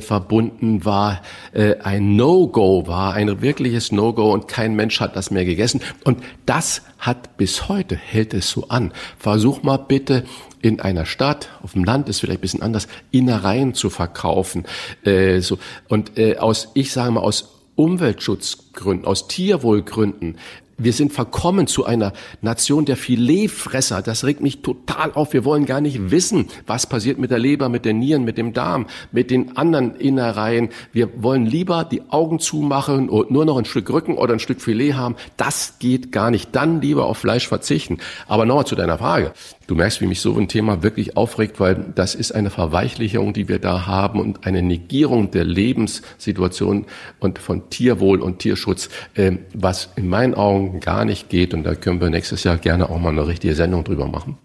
[0.00, 1.22] verbunden war,
[1.52, 5.80] ein No-Go war, ein wirkliches No-Go und kein Mensch hat das mehr gegessen.
[6.04, 8.92] Und das hat bis heute, hält es so an.
[9.18, 10.24] Versuch mal bitte
[10.60, 14.64] in einer Stadt, auf dem Land ist vielleicht ein bisschen anders, Innereien zu verkaufen.
[15.04, 15.58] Äh, so.
[15.88, 20.38] Und äh, aus, ich sage mal, aus Umweltschutzgründen, aus Tierwohlgründen
[20.78, 24.02] wir sind verkommen zu einer Nation der Filetfresser.
[24.02, 25.32] Das regt mich total auf.
[25.32, 28.52] Wir wollen gar nicht wissen, was passiert mit der Leber, mit den Nieren, mit dem
[28.52, 30.70] Darm, mit den anderen Innereien.
[30.92, 34.60] Wir wollen lieber die Augen zumachen und nur noch ein Stück Rücken oder ein Stück
[34.60, 35.16] Filet haben.
[35.36, 36.54] Das geht gar nicht.
[36.54, 37.98] Dann lieber auf Fleisch verzichten.
[38.26, 39.32] Aber nochmal zu deiner Frage.
[39.72, 43.48] Du merkst, wie mich so ein Thema wirklich aufregt, weil das ist eine Verweichlichung, die
[43.48, 46.84] wir da haben und eine Negierung der Lebenssituation
[47.20, 51.54] und von Tierwohl und Tierschutz, äh, was in meinen Augen gar nicht geht.
[51.54, 54.36] Und da können wir nächstes Jahr gerne auch mal eine richtige Sendung drüber machen.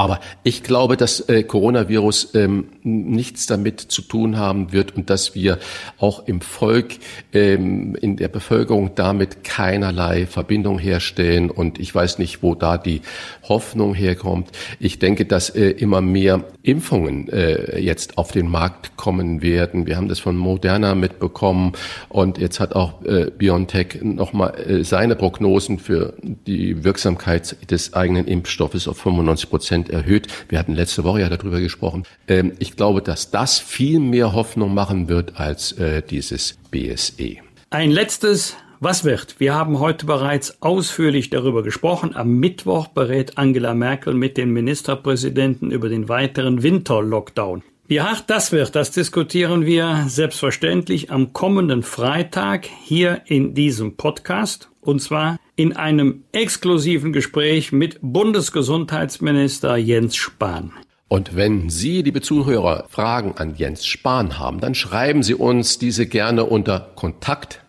[0.00, 5.34] Aber ich glaube, dass äh, Coronavirus ähm, nichts damit zu tun haben wird und dass
[5.34, 5.58] wir
[5.98, 6.94] auch im Volk,
[7.34, 11.50] ähm, in der Bevölkerung damit keinerlei Verbindung herstellen.
[11.50, 13.02] Und ich weiß nicht, wo da die
[13.46, 14.48] Hoffnung herkommt.
[14.78, 19.86] Ich denke, dass äh, immer mehr Impfungen äh, jetzt auf den Markt kommen werden.
[19.86, 21.72] Wir haben das von Moderna mitbekommen
[22.08, 28.26] und jetzt hat auch äh, BioNTech nochmal äh, seine Prognosen für die Wirksamkeit des eigenen
[28.26, 30.28] Impfstoffes auf 95 Prozent erhöht.
[30.48, 32.04] Wir hatten letzte Woche ja darüber gesprochen.
[32.28, 37.36] Ähm, ich glaube, dass das viel mehr Hoffnung machen wird als äh, dieses BSE.
[37.70, 39.38] Ein letztes was wird?
[39.38, 42.16] Wir haben heute bereits ausführlich darüber gesprochen.
[42.16, 47.62] Am Mittwoch berät Angela Merkel mit den Ministerpräsidenten über den weiteren Winterlockdown.
[47.88, 54.69] Wie hart das wird, das diskutieren wir selbstverständlich am kommenden Freitag hier in diesem Podcast.
[54.80, 60.72] Und zwar in einem exklusiven Gespräch mit Bundesgesundheitsminister Jens Spahn.
[61.08, 66.06] Und wenn Sie, liebe Zuhörer, Fragen an Jens Spahn haben, dann schreiben Sie uns diese
[66.06, 67.60] gerne unter Kontakt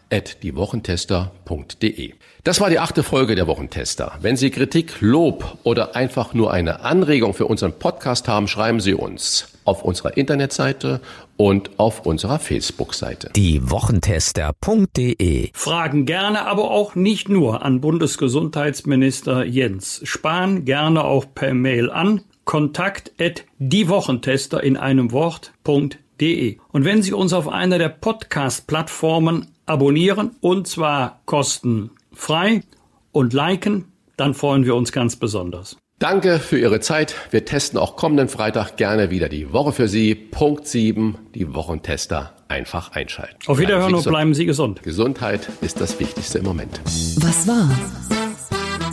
[0.43, 2.13] diewochentester.de.
[2.43, 4.17] Das war die achte Folge der Wochentester.
[4.21, 8.93] Wenn Sie Kritik, Lob oder einfach nur eine Anregung für unseren Podcast haben, schreiben Sie
[8.93, 11.01] uns auf unserer Internetseite
[11.41, 13.31] und auf unserer Facebook-Seite.
[13.35, 21.89] Diewochentester.de Fragen gerne, aber auch nicht nur an Bundesgesundheitsminister Jens Spahn, gerne auch per Mail
[21.89, 26.59] an kontakt at diewochentester in einem Wort.de.
[26.71, 32.61] Und wenn Sie uns auf einer der Podcast-Plattformen abonnieren, und zwar kostenlos, frei
[33.11, 33.85] und liken,
[34.15, 35.80] dann freuen wir uns ganz besonders.
[36.01, 37.13] Danke für Ihre Zeit.
[37.29, 40.15] Wir testen auch kommenden Freitag gerne wieder die Woche für Sie.
[40.15, 43.37] Punkt 7, die Wochentester einfach einschalten.
[43.45, 44.81] Auf Wiederhören und bleiben Sie gesund.
[44.81, 46.81] Gesundheit ist das Wichtigste im Moment.
[47.17, 47.69] Was war?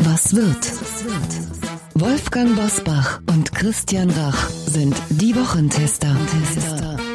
[0.00, 0.70] Was wird?
[1.94, 6.14] Wolfgang Bosbach und Christian Rach sind die Wochentester.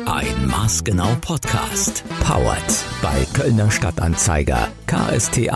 [0.07, 2.03] Ein Maßgenau Podcast.
[2.25, 5.53] Powered bei Kölner Stadtanzeiger ksta.de.